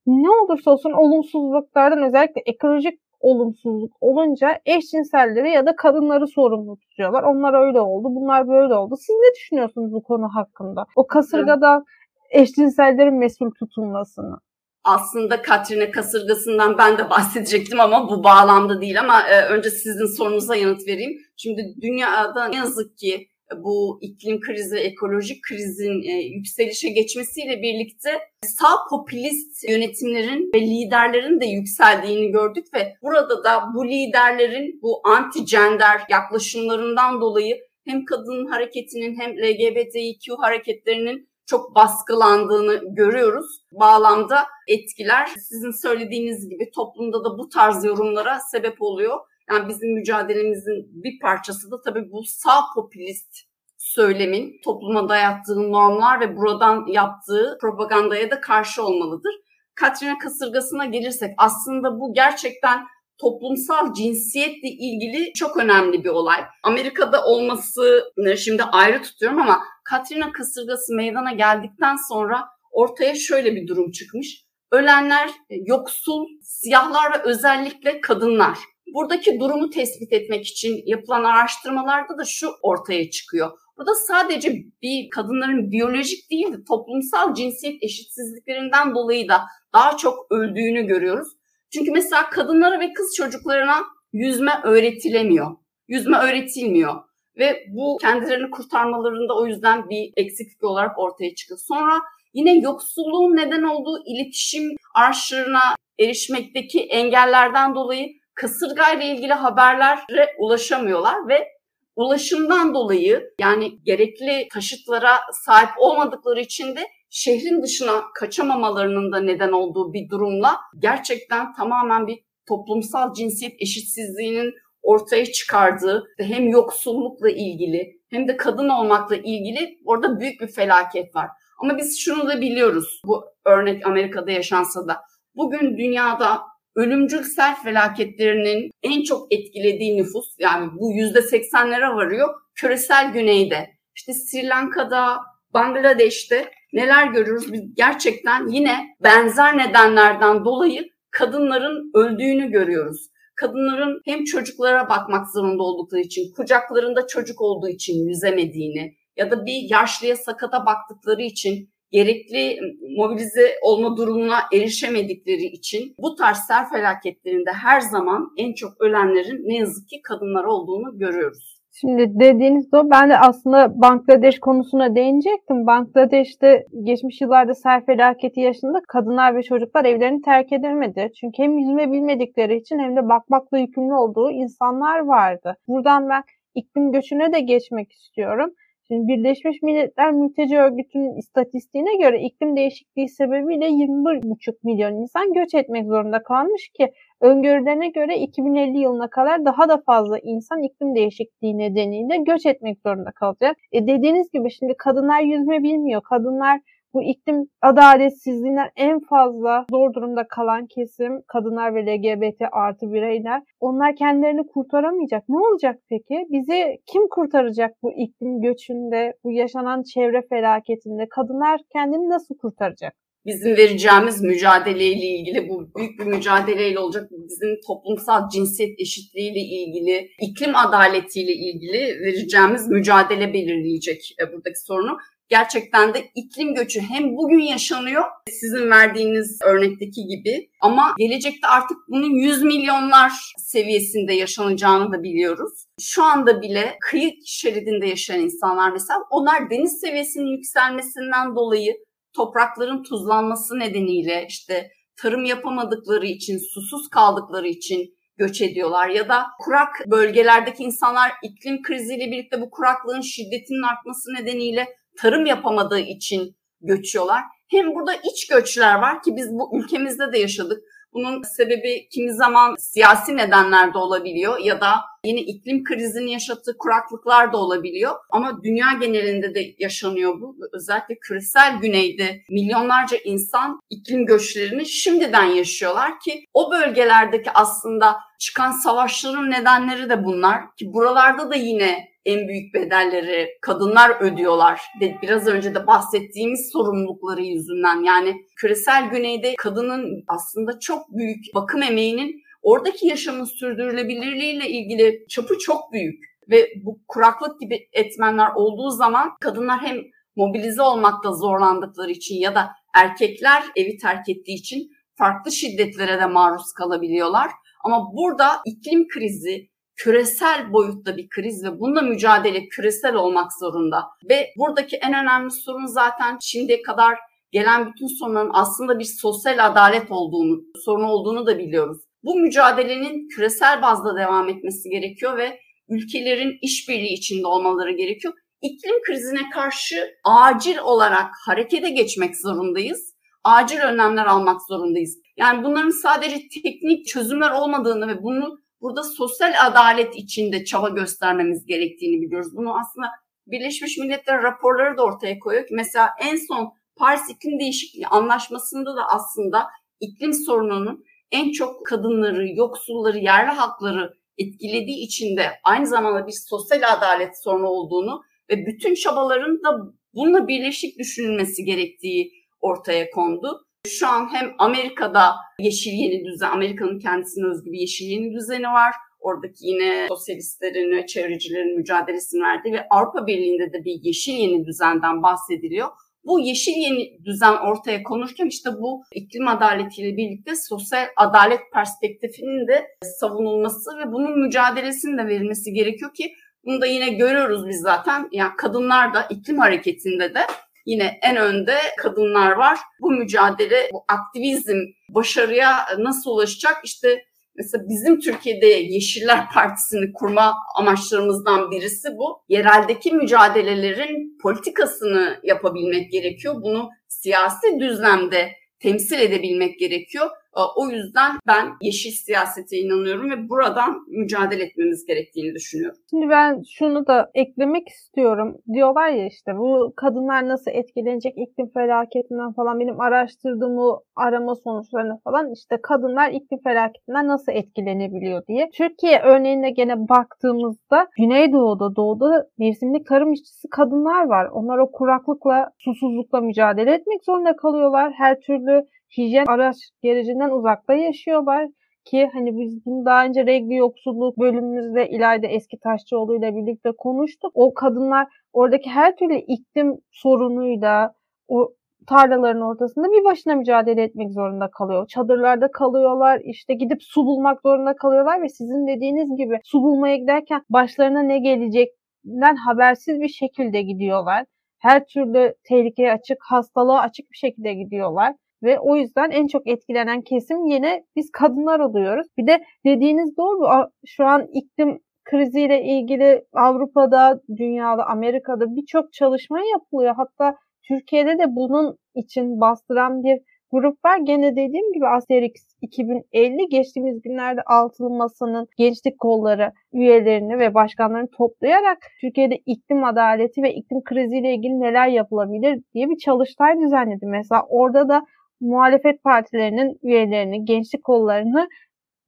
Ne 0.07 0.31
olursa 0.31 0.71
olsun 0.71 0.93
olumsuzluklardan 0.93 2.03
özellikle 2.03 2.43
ekolojik 2.47 3.01
olumsuzluk 3.21 3.93
olunca 4.01 4.59
eşcinselleri 4.67 5.51
ya 5.51 5.67
da 5.67 5.77
kadınları 5.77 6.27
sorumlu 6.27 6.77
tutuyorlar. 6.77 7.23
Onlar 7.23 7.67
öyle 7.67 7.81
oldu, 7.81 8.09
bunlar 8.11 8.49
böyle 8.49 8.75
oldu. 8.75 8.95
Siz 8.97 9.17
ne 9.17 9.35
düşünüyorsunuz 9.35 9.93
bu 9.93 10.03
konu 10.03 10.29
hakkında? 10.35 10.85
O 10.97 11.07
kasırgadan 11.07 11.85
eşcinsellerin 12.31 13.15
mesul 13.15 13.51
tutulmasını 13.51 14.37
aslında 14.85 15.43
Katrina 15.43 15.91
kasırgasından 15.91 16.79
ben 16.79 16.99
de 16.99 17.11
bahsedecektim 17.11 17.81
ama 17.81 18.09
bu 18.09 18.25
bağlamda 18.25 18.81
değil 18.81 19.01
ama 19.01 19.29
e, 19.29 19.47
önce 19.47 19.71
sizin 19.71 20.17
sorunuza 20.17 20.57
yanıt 20.57 20.87
vereyim. 20.87 21.19
Şimdi 21.37 21.62
dünyada 21.83 22.49
ne 22.49 22.57
yazık 22.57 22.99
ki 22.99 23.29
bu 23.57 23.99
iklim 24.03 24.41
krizi, 24.41 24.77
ekolojik 24.77 25.43
krizin 25.43 26.03
e, 26.03 26.12
yükselişe 26.23 26.89
geçmesiyle 26.89 27.62
birlikte 27.62 28.11
sağ 28.45 28.77
popülist 28.91 29.69
yönetimlerin 29.69 30.51
ve 30.55 30.61
liderlerin 30.61 31.41
de 31.41 31.47
yükseldiğini 31.47 32.31
gördük 32.31 32.67
ve 32.75 32.95
burada 33.03 33.45
da 33.45 33.62
bu 33.75 33.89
liderlerin 33.89 34.81
bu 34.83 35.03
anti-gender 35.05 36.01
yaklaşımlarından 36.11 37.21
dolayı 37.21 37.57
hem 37.87 38.05
kadın 38.05 38.47
hareketinin 38.47 39.21
hem 39.21 39.31
LGBTİQ 39.37 40.37
hareketlerinin 40.39 41.32
çok 41.52 41.75
baskılandığını 41.75 42.80
görüyoruz. 42.97 43.47
Bağlamda 43.73 44.47
etkiler 44.68 45.26
sizin 45.26 45.82
söylediğiniz 45.82 46.49
gibi 46.49 46.71
toplumda 46.75 47.25
da 47.25 47.38
bu 47.38 47.49
tarz 47.49 47.85
yorumlara 47.85 48.40
sebep 48.40 48.82
oluyor. 48.82 49.18
Yani 49.50 49.68
bizim 49.68 49.94
mücadelemizin 49.94 51.02
bir 51.04 51.18
parçası 51.23 51.71
da 51.71 51.80
tabii 51.85 52.12
bu 52.12 52.23
sağ 52.25 52.61
popülist 52.75 53.37
söylemin 53.78 54.52
topluma 54.64 55.09
dayattığı 55.09 55.73
normlar 55.73 56.21
ve 56.21 56.37
buradan 56.37 56.87
yaptığı 56.87 57.59
propagandaya 57.61 58.30
da 58.30 58.40
karşı 58.40 58.82
olmalıdır. 58.82 59.32
Katrina 59.75 60.18
kasırgasına 60.18 60.85
gelirsek 60.85 61.35
aslında 61.38 62.00
bu 62.00 62.14
gerçekten 62.14 62.85
toplumsal 63.18 63.94
cinsiyetle 63.94 64.68
ilgili 64.68 65.32
çok 65.32 65.56
önemli 65.56 66.04
bir 66.04 66.09
olay. 66.09 66.40
Amerika'da 66.62 67.25
olması 67.25 68.12
şimdi 68.37 68.62
ayrı 68.62 69.02
tutuyorum 69.02 69.40
ama 69.40 69.61
Katrina 69.85 70.33
kasırgası 70.33 70.95
meydana 70.95 71.33
geldikten 71.33 71.97
sonra 72.09 72.45
ortaya 72.73 73.15
şöyle 73.15 73.57
bir 73.57 73.69
durum 73.69 73.91
çıkmış. 73.91 74.45
Ölenler 74.73 75.29
e, 75.29 75.55
yoksul, 75.67 76.27
siyahlar 76.43 77.12
ve 77.12 77.23
özellikle 77.23 78.01
kadınlar. 78.01 78.59
Buradaki 78.95 79.41
durumu 79.41 79.71
tespit 79.71 80.12
etmek 80.12 80.47
için 80.47 80.83
yapılan 80.87 81.25
araştırmalarda 81.25 82.19
da 82.19 82.25
şu 82.25 82.51
ortaya 82.62 83.11
çıkıyor. 83.11 83.51
Burada 83.79 83.95
sadece 83.95 84.53
bir 84.83 85.11
kadınların 85.11 85.71
biyolojik 85.71 86.31
değil 86.31 86.53
de 86.53 86.57
toplumsal 86.69 87.35
cinsiyet 87.35 87.83
eşitsizliklerinden 87.83 88.95
dolayı 88.95 89.29
da 89.29 89.41
daha 89.75 89.97
çok 89.97 90.27
öldüğünü 90.31 90.87
görüyoruz. 90.87 91.29
Çünkü 91.73 91.91
mesela 91.91 92.31
kadınlara 92.31 92.81
ve 92.81 92.93
kız 92.93 93.15
çocuklarına 93.17 93.83
yüzme 94.12 94.61
öğretilemiyor. 94.65 95.57
Yüzme 95.89 96.19
öğretilmiyor. 96.19 96.95
Ve 97.39 97.65
bu 97.69 97.97
kendilerini 98.01 98.51
kurtarmalarında 98.51 99.35
o 99.39 99.47
yüzden 99.47 99.89
bir 99.91 100.12
eksiklik 100.17 100.65
olarak 100.65 100.99
ortaya 100.99 101.35
çıkıyor. 101.35 101.61
Sonra 101.69 102.01
yine 102.35 102.55
yoksulluğun 102.55 103.37
neden 103.37 103.62
olduğu 103.62 104.03
iletişim 104.07 104.71
arşırına 104.95 105.75
erişmekteki 105.99 106.81
engellerden 106.81 107.75
dolayı 107.75 108.09
kasırgayla 108.35 109.05
ilgili 109.05 109.33
haberlere 109.33 110.35
ulaşamıyorlar 110.39 111.29
ve 111.29 111.49
ulaşımdan 111.97 112.75
dolayı 112.75 113.35
yani 113.41 113.83
gerekli 113.85 114.49
taşıtlara 114.53 115.21
sahip 115.45 115.71
olmadıkları 115.79 116.41
için 116.41 116.77
de 116.77 116.87
şehrin 117.11 117.62
dışına 117.62 118.03
kaçamamalarının 118.15 119.12
da 119.12 119.21
neden 119.21 119.53
olduğu 119.53 119.93
bir 119.93 120.09
durumla 120.11 120.61
gerçekten 120.79 121.53
tamamen 121.53 122.07
bir 122.07 122.19
toplumsal 122.49 123.15
cinsiyet 123.15 123.55
eşitsizliğinin 123.59 124.55
ortaya 124.83 125.27
çıkardığı 125.27 126.05
hem 126.18 126.49
yoksullukla 126.49 127.31
ilgili 127.31 128.01
hem 128.11 128.29
de 128.29 128.37
kadın 128.37 128.68
olmakla 128.68 129.16
ilgili 129.16 129.79
orada 129.85 130.21
büyük 130.21 130.40
bir 130.40 130.49
felaket 130.49 131.16
var. 131.16 131.29
Ama 131.59 131.79
biz 131.79 132.01
şunu 132.01 132.29
da 132.29 132.40
biliyoruz 132.40 133.03
bu 133.05 133.25
örnek 133.45 133.87
Amerika'da 133.87 134.31
yaşansa 134.31 134.88
da. 134.88 135.01
Bugün 135.35 135.79
dünyada 135.79 136.40
ölümcül 136.77 137.23
sel 137.23 137.55
felaketlerinin 137.62 138.71
en 138.83 139.03
çok 139.03 139.33
etkilediği 139.33 139.97
nüfus 139.97 140.37
yani 140.38 140.71
bu 140.79 140.92
yüzde 140.92 141.23
seksenlere 141.23 141.88
varıyor 141.88 142.29
küresel 142.55 143.12
güneyde. 143.12 143.71
İşte 143.95 144.12
Sri 144.12 144.49
Lanka'da, 144.49 145.18
Bangladeş'te 145.55 146.51
neler 146.73 147.07
görüyoruz? 147.07 147.53
Biz 147.53 147.75
gerçekten 147.75 148.49
yine 148.49 148.97
benzer 149.01 149.59
nedenlerden 149.59 150.45
dolayı 150.45 150.88
kadınların 151.11 151.90
öldüğünü 151.95 152.51
görüyoruz. 152.51 153.12
Kadınların 153.42 154.00
hem 154.05 154.24
çocuklara 154.24 154.88
bakmak 154.88 155.33
zorunda 155.33 155.62
oldukları 155.62 156.00
için, 156.00 156.33
kucaklarında 156.33 157.07
çocuk 157.07 157.40
olduğu 157.40 157.68
için 157.68 158.09
yüzemediğini 158.09 158.94
ya 159.16 159.31
da 159.31 159.46
bir 159.46 159.70
yaşlıya 159.70 160.16
sakata 160.16 160.66
baktıkları 160.66 161.22
için 161.22 161.70
gerekli 161.90 162.59
mobilize 162.96 163.55
olma 163.62 163.96
durumuna 163.96 164.38
erişemedikleri 164.52 165.44
için 165.44 165.94
bu 165.98 166.14
tarz 166.14 166.38
sel 166.38 166.68
felaketlerinde 166.68 167.50
her 167.52 167.81
zaman 167.81 168.31
en 168.37 168.55
çok 168.55 168.81
ölenlerin 168.81 169.48
ne 169.48 169.57
yazık 169.57 169.88
ki 169.88 170.02
kadınlar 170.02 170.44
olduğunu 170.44 170.98
görüyoruz. 170.98 171.62
Şimdi 171.80 172.20
dediğiniz 172.20 172.74
o. 172.74 172.90
Ben 172.90 173.11
de 173.11 173.18
aslında 173.18 173.80
Bangladeş 173.82 174.40
konusuna 174.40 174.94
değinecektim. 174.94 175.66
Bangladeş'te 175.66 176.66
geçmiş 176.82 177.20
yıllarda 177.20 177.54
sel 177.54 177.85
felaketi 177.85 178.40
yaşında 178.40 178.80
kadınlar 178.88 179.37
ve 179.37 179.42
çocuklar 179.42 179.85
evlerini 179.85 180.22
terk 180.22 180.52
edemedi. 180.52 181.11
Çünkü 181.20 181.42
hem 181.42 181.58
yüzme 181.58 181.92
bilmedikleri 181.92 182.56
için 182.56 182.78
hem 182.78 182.96
de 182.96 183.08
bakmakla 183.08 183.58
yükümlü 183.58 183.94
olduğu 183.94 184.30
insanlar 184.30 184.98
vardı. 184.98 185.56
Buradan 185.68 186.08
ben 186.08 186.22
iklim 186.54 186.92
göçüne 186.92 187.32
de 187.32 187.40
geçmek 187.40 187.92
istiyorum. 187.92 188.50
Şimdi 188.92 189.09
Birleşmiş 189.09 189.62
Milletler 189.62 190.12
Mülteci 190.12 190.59
Örgütü'nün 190.59 191.16
istatistiğine 191.16 191.96
göre 191.96 192.22
iklim 192.22 192.57
değişikliği 192.57 193.09
sebebiyle 193.09 193.66
21,5 193.68 194.55
milyon 194.64 194.94
insan 195.02 195.33
göç 195.33 195.55
etmek 195.55 195.87
zorunda 195.87 196.22
kalmış 196.22 196.68
ki 196.68 196.92
öngörülerine 197.20 197.88
göre 197.88 198.18
2050 198.18 198.78
yılına 198.78 199.11
kadar 199.11 199.44
daha 199.44 199.68
da 199.68 199.83
fazla 199.87 200.18
insan 200.18 200.62
iklim 200.62 200.94
değişikliği 200.94 201.59
nedeniyle 201.59 202.16
göç 202.16 202.46
etmek 202.46 202.78
zorunda 202.87 203.11
kalacak. 203.11 203.57
E 203.72 203.87
dediğiniz 203.87 204.31
gibi 204.31 204.50
şimdi 204.50 204.74
kadınlar 204.78 205.20
yüzme 205.20 205.62
bilmiyor. 205.62 206.02
Kadınlar 206.02 206.61
bu 206.94 207.02
iklim 207.02 207.46
adaletsizliğinden 207.62 208.70
en 208.76 209.00
fazla 209.00 209.64
zor 209.70 209.94
durumda 209.94 210.26
kalan 210.28 210.66
kesim 210.66 211.22
kadınlar 211.26 211.74
ve 211.74 211.83
LGBT 211.87 212.40
artı 212.52 212.92
bireyler. 212.92 213.42
Onlar 213.61 213.96
kendilerini 213.96 214.46
kurtaramayacak. 214.46 215.28
Ne 215.28 215.37
olacak 215.37 215.81
peki? 215.88 216.26
Bizi 216.31 216.78
kim 216.92 217.09
kurtaracak 217.11 217.70
bu 217.83 217.92
iklim 217.92 218.40
göçünde, 218.40 219.12
bu 219.24 219.33
yaşanan 219.33 219.83
çevre 219.83 220.22
felaketinde? 220.28 221.09
Kadınlar 221.09 221.61
kendini 221.72 222.09
nasıl 222.09 222.37
kurtaracak? 222.37 222.94
bizim 223.26 223.57
vereceğimiz 223.57 224.22
mücadeleyle 224.22 225.07
ilgili 225.07 225.48
bu 225.48 225.70
büyük 225.76 225.98
bir 225.98 226.05
mücadeleyle 226.05 226.78
olacak. 226.78 227.11
Bizim 227.11 227.61
toplumsal 227.66 228.28
cinsiyet 228.28 228.81
eşitliğiyle 228.81 229.40
ilgili, 229.40 230.11
iklim 230.20 230.57
adaletiyle 230.57 231.33
ilgili 231.33 232.00
vereceğimiz 232.00 232.68
mücadele 232.68 233.33
belirleyecek 233.33 234.16
e, 234.20 234.33
buradaki 234.33 234.61
sorunu 234.61 234.96
gerçekten 235.33 235.95
de 235.95 236.11
iklim 236.14 236.55
göçü 236.55 236.81
hem 236.81 237.16
bugün 237.16 237.40
yaşanıyor 237.40 238.05
sizin 238.31 238.71
verdiğiniz 238.71 239.38
örnekteki 239.45 240.07
gibi 240.07 240.51
ama 240.61 240.95
gelecekte 240.99 241.49
artık 241.49 241.77
bunun 241.88 242.11
100 242.11 242.42
milyonlar 242.42 243.12
seviyesinde 243.38 244.12
yaşanacağını 244.14 244.92
da 244.92 245.03
biliyoruz. 245.03 245.53
Şu 245.81 246.05
anda 246.05 246.42
bile 246.42 246.77
kıyı 246.81 247.12
şeridinde 247.27 247.87
yaşayan 247.87 248.21
insanlar 248.21 248.71
mesela 248.71 249.01
onlar 249.11 249.51
deniz 249.51 249.81
seviyesinin 249.81 250.37
yükselmesinden 250.37 251.37
dolayı 251.37 251.77
toprakların 252.16 252.83
tuzlanması 252.83 253.59
nedeniyle 253.59 254.27
işte 254.29 254.71
tarım 254.97 255.25
yapamadıkları 255.25 256.07
için, 256.07 256.38
susuz 256.55 256.88
kaldıkları 256.88 257.49
için 257.49 257.95
göç 258.16 258.42
ediyorlar 258.42 258.88
ya 258.88 259.09
da 259.09 259.27
kurak 259.38 259.71
bölgelerdeki 259.87 260.62
insanlar 260.62 261.12
iklim 261.23 261.62
kriziyle 261.62 262.07
birlikte 262.11 262.40
bu 262.40 262.51
kuraklığın 262.51 263.01
şiddetinin 263.01 263.62
artması 263.62 264.14
nedeniyle 264.14 264.82
tarım 264.98 265.26
yapamadığı 265.26 265.81
için 265.81 266.37
göçüyorlar. 266.61 267.22
Hem 267.50 267.74
burada 267.74 267.94
iç 267.94 268.26
göçler 268.26 268.74
var 268.74 269.02
ki 269.02 269.16
biz 269.16 269.28
bu 269.33 269.59
ülkemizde 269.59 270.12
de 270.12 270.18
yaşadık. 270.18 270.62
Bunun 270.92 271.22
sebebi 271.22 271.88
kimi 271.88 272.14
zaman 272.14 272.55
siyasi 272.59 273.16
nedenler 273.16 273.74
de 273.74 273.78
olabiliyor 273.78 274.38
ya 274.38 274.61
da 274.61 274.74
yeni 275.05 275.20
iklim 275.20 275.64
krizini 275.64 276.12
yaşattığı 276.12 276.59
kuraklıklar 276.59 277.33
da 277.33 277.37
olabiliyor. 277.37 277.94
Ama 278.11 278.42
dünya 278.42 278.66
genelinde 278.81 279.35
de 279.35 279.55
yaşanıyor 279.59 280.20
bu. 280.20 280.37
Özellikle 280.52 280.98
küresel 280.98 281.59
güneyde 281.59 282.22
milyonlarca 282.31 282.96
insan 283.05 283.61
iklim 283.70 284.07
göçlerini 284.07 284.66
şimdiden 284.66 285.24
yaşıyorlar 285.24 286.00
ki 286.00 286.24
o 286.35 286.50
bölgelerdeki 286.50 287.31
aslında 287.31 287.96
çıkan 288.18 288.50
savaşların 288.50 289.31
nedenleri 289.31 289.90
de 289.90 290.05
bunlar 290.05 290.55
ki 290.57 290.72
buralarda 290.72 291.31
da 291.31 291.35
yine 291.35 291.91
en 292.05 292.29
büyük 292.29 292.55
bedelleri 292.55 293.29
kadınlar 293.41 294.01
ödüyorlar. 294.01 294.61
Biraz 295.03 295.27
önce 295.27 295.55
de 295.55 295.67
bahsettiğimiz 295.67 296.51
sorumlulukları 296.53 297.23
yüzünden 297.23 297.83
yani 297.85 298.17
küresel 298.37 298.91
güneyde 298.91 299.35
kadının 299.38 300.05
aslında 300.09 300.59
çok 300.59 300.97
büyük 300.97 301.25
bakım 301.35 301.62
emeğinin 301.62 302.23
oradaki 302.43 302.87
yaşamın 302.87 303.25
sürdürülebilirliğiyle 303.25 304.49
ilgili 304.49 305.07
çapı 305.09 305.38
çok 305.38 305.73
büyük 305.73 306.05
ve 306.31 306.49
bu 306.65 306.81
kuraklık 306.88 307.41
gibi 307.41 307.69
etmenler 307.73 308.31
olduğu 308.35 308.71
zaman 308.71 309.11
kadınlar 309.21 309.61
hem 309.61 309.77
mobilize 310.17 310.62
olmakta 310.62 311.12
zorlandıkları 311.12 311.91
için 311.91 312.15
ya 312.15 312.35
da 312.35 312.51
erkekler 312.75 313.43
evi 313.57 313.77
terk 313.77 314.09
ettiği 314.09 314.35
için 314.35 314.71
farklı 314.95 315.33
şiddetlere 315.33 316.01
de 316.01 316.07
maruz 316.07 316.53
kalabiliyorlar. 316.53 317.31
Ama 317.65 317.93
burada 317.93 318.41
iklim 318.47 318.88
krizi 318.88 319.52
küresel 319.76 320.52
boyutta 320.52 320.96
bir 320.96 321.08
kriz 321.08 321.44
ve 321.44 321.61
bununla 321.61 321.82
mücadele 321.82 322.48
küresel 322.48 322.94
olmak 322.94 323.30
zorunda. 323.40 323.85
Ve 324.11 324.30
buradaki 324.38 324.76
en 324.76 324.94
önemli 324.94 325.30
sorun 325.30 325.66
zaten 325.66 326.18
şimdiye 326.20 326.62
kadar 326.62 326.98
gelen 327.32 327.72
bütün 327.72 327.98
sorunların 327.98 328.30
aslında 328.35 328.78
bir 328.78 328.96
sosyal 329.00 329.46
adalet 329.46 329.90
olduğunu, 329.90 330.42
sorun 330.64 330.85
olduğunu 330.85 331.26
da 331.26 331.38
biliyoruz. 331.38 331.78
Bu 332.04 332.16
mücadelenin 332.16 333.08
küresel 333.08 333.62
bazda 333.62 333.96
devam 333.96 334.28
etmesi 334.28 334.68
gerekiyor 334.68 335.16
ve 335.16 335.38
ülkelerin 335.68 336.38
işbirliği 336.42 336.92
içinde 336.92 337.26
olmaları 337.26 337.72
gerekiyor. 337.72 338.14
İklim 338.42 338.82
krizine 338.82 339.30
karşı 339.35 339.90
acil 340.04 340.58
olarak 340.58 341.11
harekete 341.26 341.70
geçmek 341.70 342.16
zorundayız. 342.16 342.94
Acil 343.24 343.61
önlemler 343.61 344.06
almak 344.06 344.40
zorundayız. 344.48 344.98
Yani 345.16 345.44
bunların 345.44 345.82
sadece 345.82 346.16
teknik 346.44 346.87
çözümler 346.87 347.30
olmadığını 347.30 347.88
ve 347.88 348.02
bunu 348.02 348.38
burada 348.62 348.83
sosyal 348.83 349.33
adalet 349.46 349.96
içinde 349.96 350.44
çaba 350.44 350.68
göstermemiz 350.68 351.46
gerektiğini 351.46 352.03
biliyoruz. 352.03 352.37
Bunu 352.37 352.59
aslında 352.59 352.87
Birleşmiş 353.27 353.79
Milletler 353.79 354.22
raporları 354.22 354.77
da 354.77 354.85
ortaya 354.85 355.18
koyuyor 355.18 355.46
ki 355.46 355.55
mesela 355.55 355.90
en 356.01 356.16
son 356.16 356.53
Paris 356.77 357.11
İklim 357.11 357.40
Değişikliği 357.40 357.87
Anlaşması'nda 357.87 358.77
da 358.77 358.87
aslında 358.88 359.46
iklim 359.81 360.12
sorununun 360.12 360.85
en 361.11 361.33
çok 361.33 361.66
kadınları, 361.66 362.29
yoksulları, 362.29 362.98
yerli 362.98 363.31
halkları 363.31 363.92
etkilediği 364.18 364.87
için 364.87 365.16
de 365.16 365.27
aynı 365.44 365.66
zamanda 365.66 366.07
bir 366.07 366.25
sosyal 366.29 366.77
adalet 366.77 367.22
sorunu 367.22 367.46
olduğunu 367.46 368.03
ve 368.31 368.46
bütün 368.46 368.75
çabaların 368.75 369.42
da 369.42 369.72
bununla 369.94 370.29
birleşik 370.29 370.79
düşünülmesi 370.79 371.44
gerektiği 371.44 372.12
ortaya 372.40 372.90
kondu. 372.90 373.46
Şu 373.68 373.88
an 373.88 374.09
hem 374.12 374.35
Amerika'da 374.38 375.14
yeşil 375.38 375.72
yeni 375.72 376.05
düzen, 376.05 376.31
Amerika'nın 376.31 376.79
kendisine 376.79 377.27
özgü 377.27 377.53
bir 377.53 377.59
yeşil 377.59 377.87
yeni 377.87 378.14
düzeni 378.14 378.46
var. 378.46 378.75
Oradaki 379.01 379.46
yine 379.46 379.87
sosyalistlerin 379.88 380.77
ve 380.77 380.87
çevrecilerin 380.87 381.57
mücadelesini 381.57 382.22
verdiği 382.22 382.53
ve 382.53 382.66
Avrupa 382.70 383.07
Birliği'nde 383.07 383.53
de 383.53 383.64
bir 383.64 383.81
yeşil 383.83 384.12
yeni 384.12 384.46
düzenden 384.46 385.03
bahsediliyor. 385.03 385.68
Bu 386.05 386.20
yeşil 386.20 386.53
yeni 386.53 387.05
düzen 387.05 387.37
ortaya 387.37 387.83
konurken 387.83 388.27
işte 388.27 388.51
bu 388.61 388.83
iklim 388.94 389.29
adaletiyle 389.29 389.96
birlikte 389.96 390.33
sosyal 390.37 390.87
adalet 390.96 391.40
perspektifinin 391.53 392.48
de 392.48 392.66
savunulması 393.01 393.70
ve 393.79 393.92
bunun 393.92 394.20
mücadelesinin 394.20 394.98
de 394.98 395.07
verilmesi 395.07 395.53
gerekiyor 395.53 395.94
ki 395.94 396.12
bunu 396.44 396.61
da 396.61 396.66
yine 396.66 396.88
görüyoruz 396.88 397.48
biz 397.48 397.61
zaten. 397.61 398.09
Yani 398.12 398.33
kadınlar 398.38 398.94
da 398.94 399.03
iklim 399.11 399.38
hareketinde 399.38 400.14
de 400.14 400.20
yine 400.66 400.98
en 401.03 401.16
önde 401.16 401.57
kadınlar 401.79 402.31
var. 402.31 402.59
Bu 402.81 402.90
mücadele, 402.90 403.68
bu 403.72 403.85
aktivizm 403.88 404.59
başarıya 404.88 405.66
nasıl 405.79 406.11
ulaşacak? 406.11 406.57
İşte 406.64 407.05
Mesela 407.37 407.64
bizim 407.68 408.01
Türkiye'de 408.01 408.46
Yeşiller 408.46 409.29
Partisi'ni 409.35 409.92
kurma 409.92 410.35
amaçlarımızdan 410.57 411.51
birisi 411.51 411.88
bu. 411.98 412.22
Yereldeki 412.29 412.92
mücadelelerin 412.94 414.18
politikasını 414.22 415.20
yapabilmek 415.22 415.92
gerekiyor. 415.92 416.35
Bunu 416.42 416.70
siyasi 416.88 417.61
düzlemde 417.61 418.33
temsil 418.61 418.98
edebilmek 418.98 419.59
gerekiyor. 419.59 420.11
Ee, 420.37 420.40
o 420.57 420.68
yüzden 420.68 421.12
ben 421.27 421.47
yeşil 421.61 421.90
siyasete 421.90 422.57
inanıyorum 422.57 423.11
ve 423.11 423.29
buradan 423.29 423.85
mücadele 423.88 424.42
etmemiz 424.45 424.87
gerektiğini 424.87 425.35
düşünüyorum. 425.35 425.79
Şimdi 425.90 426.09
ben 426.09 426.42
şunu 426.59 426.87
da 426.87 427.11
eklemek 427.14 427.68
istiyorum. 427.68 428.37
Diyorlar 428.53 428.88
ya 428.88 429.07
işte 429.07 429.37
bu 429.37 429.73
kadınlar 429.77 430.29
nasıl 430.29 430.51
etkilenecek 430.51 431.14
iklim 431.18 431.51
felaketinden 431.55 432.33
falan 432.33 432.61
benim 432.61 432.81
araştırdığım 432.81 433.59
o 433.59 433.81
arama 433.97 434.35
sonuçlarına 434.35 434.99
falan 435.05 435.33
işte 435.33 435.57
kadınlar 435.62 436.11
iklim 436.11 436.38
felaketinden 436.45 437.09
nasıl 437.09 437.33
etkilenebiliyor 437.33 438.27
diye. 438.27 438.51
Türkiye 438.55 439.01
örneğine 439.01 439.51
gene 439.51 439.88
baktığımızda 439.88 440.88
Güneydoğu'da 440.99 441.77
doğuda 441.77 442.27
mevsimlik 442.38 442.87
tarım 442.87 443.12
işçisi 443.12 443.49
kadınlar 443.49 444.05
var. 444.05 444.27
Onlar 444.33 444.59
o 444.59 444.71
kuraklıkla, 444.73 445.51
susuzlukla 445.59 446.21
mücadele 446.21 446.75
etmek 446.75 447.05
zorunda 447.05 447.37
kalıyorlar. 447.37 447.92
Her 447.92 448.21
türlü 448.21 448.66
hijyen 448.96 449.26
araç 449.26 449.57
gerecinden 449.83 450.31
uzakta 450.31 450.74
yaşıyorlar 450.74 451.48
ki 451.85 452.09
hani 452.12 452.38
biz 452.38 452.66
daha 452.66 453.05
önce 453.05 453.26
regli 453.26 453.55
yoksulluk 453.55 454.18
bölümümüzde 454.18 454.88
İlayda 454.88 455.26
Eski 455.26 455.59
Taşçıoğlu 455.59 456.16
ile 456.16 456.37
birlikte 456.37 456.70
konuştuk. 456.78 457.33
O 457.35 457.55
kadınlar 457.55 458.09
oradaki 458.33 458.70
her 458.70 458.96
türlü 458.96 459.14
iklim 459.14 459.76
sorunuyla 459.90 460.94
o 461.28 461.52
tarlaların 461.87 462.42
ortasında 462.42 462.87
bir 462.92 463.05
başına 463.05 463.35
mücadele 463.35 463.83
etmek 463.83 464.12
zorunda 464.12 464.50
kalıyor. 464.50 464.87
Çadırlarda 464.87 465.50
kalıyorlar, 465.50 466.20
işte 466.24 466.55
gidip 466.55 466.83
su 466.83 467.07
bulmak 467.07 467.40
zorunda 467.42 467.76
kalıyorlar 467.76 468.22
ve 468.22 468.28
sizin 468.28 468.66
dediğiniz 468.66 469.16
gibi 469.16 469.38
su 469.44 469.62
bulmaya 469.62 469.96
giderken 469.96 470.42
başlarına 470.50 471.02
ne 471.02 471.18
geleceğinden 471.18 472.37
habersiz 472.37 473.00
bir 473.00 473.09
şekilde 473.09 473.62
gidiyorlar. 473.62 474.24
Her 474.59 474.87
türlü 474.87 475.35
tehlikeye 475.48 475.92
açık, 475.92 476.18
hastalığa 476.20 476.81
açık 476.81 477.11
bir 477.11 477.16
şekilde 477.16 477.55
gidiyorlar. 477.55 478.14
Ve 478.42 478.59
o 478.59 478.76
yüzden 478.76 479.11
en 479.11 479.26
çok 479.26 479.46
etkilenen 479.46 480.02
kesim 480.02 480.46
yine 480.46 480.85
biz 480.96 481.11
kadınlar 481.11 481.61
oluyoruz. 481.61 482.07
Bir 482.18 482.26
de 482.26 482.44
dediğiniz 482.66 483.16
doğru 483.16 483.70
şu 483.87 484.05
an 484.05 484.26
iklim 484.33 484.78
kriziyle 485.05 485.62
ilgili 485.62 486.24
Avrupa'da, 486.33 487.20
dünyada, 487.37 487.87
Amerika'da 487.87 488.57
birçok 488.57 488.92
çalışma 488.92 489.40
yapılıyor. 489.40 489.94
Hatta 489.96 490.37
Türkiye'de 490.68 491.18
de 491.18 491.24
bunun 491.28 491.76
için 491.94 492.40
bastıran 492.40 493.02
bir 493.02 493.18
grup 493.52 493.85
var. 493.85 493.98
Gene 493.98 494.33
dediğim 494.33 494.72
gibi 494.72 494.87
Asterix 494.87 495.33
2050 495.62 496.48
geçtiğimiz 496.50 497.02
günlerde 497.02 497.40
altılı 497.46 497.90
masanın 497.90 498.46
gençlik 498.59 498.98
kolları 498.98 499.52
üyelerini 499.72 500.38
ve 500.38 500.55
başkanlarını 500.55 501.09
toplayarak 501.18 501.78
Türkiye'de 502.00 502.37
iklim 502.46 502.85
adaleti 502.85 503.42
ve 503.42 503.55
iklim 503.55 503.83
kriziyle 503.85 504.35
ilgili 504.35 504.61
neler 504.61 504.88
yapılabilir 504.88 505.61
diye 505.74 505.90
bir 505.90 505.96
çalıştay 505.96 506.61
düzenledi. 506.61 507.07
Mesela 507.07 507.42
orada 507.48 507.88
da 507.88 508.02
muhalefet 508.42 509.05
partilerinin 509.05 509.78
üyelerini, 509.83 510.44
gençlik 510.44 510.85
kollarını 510.85 511.48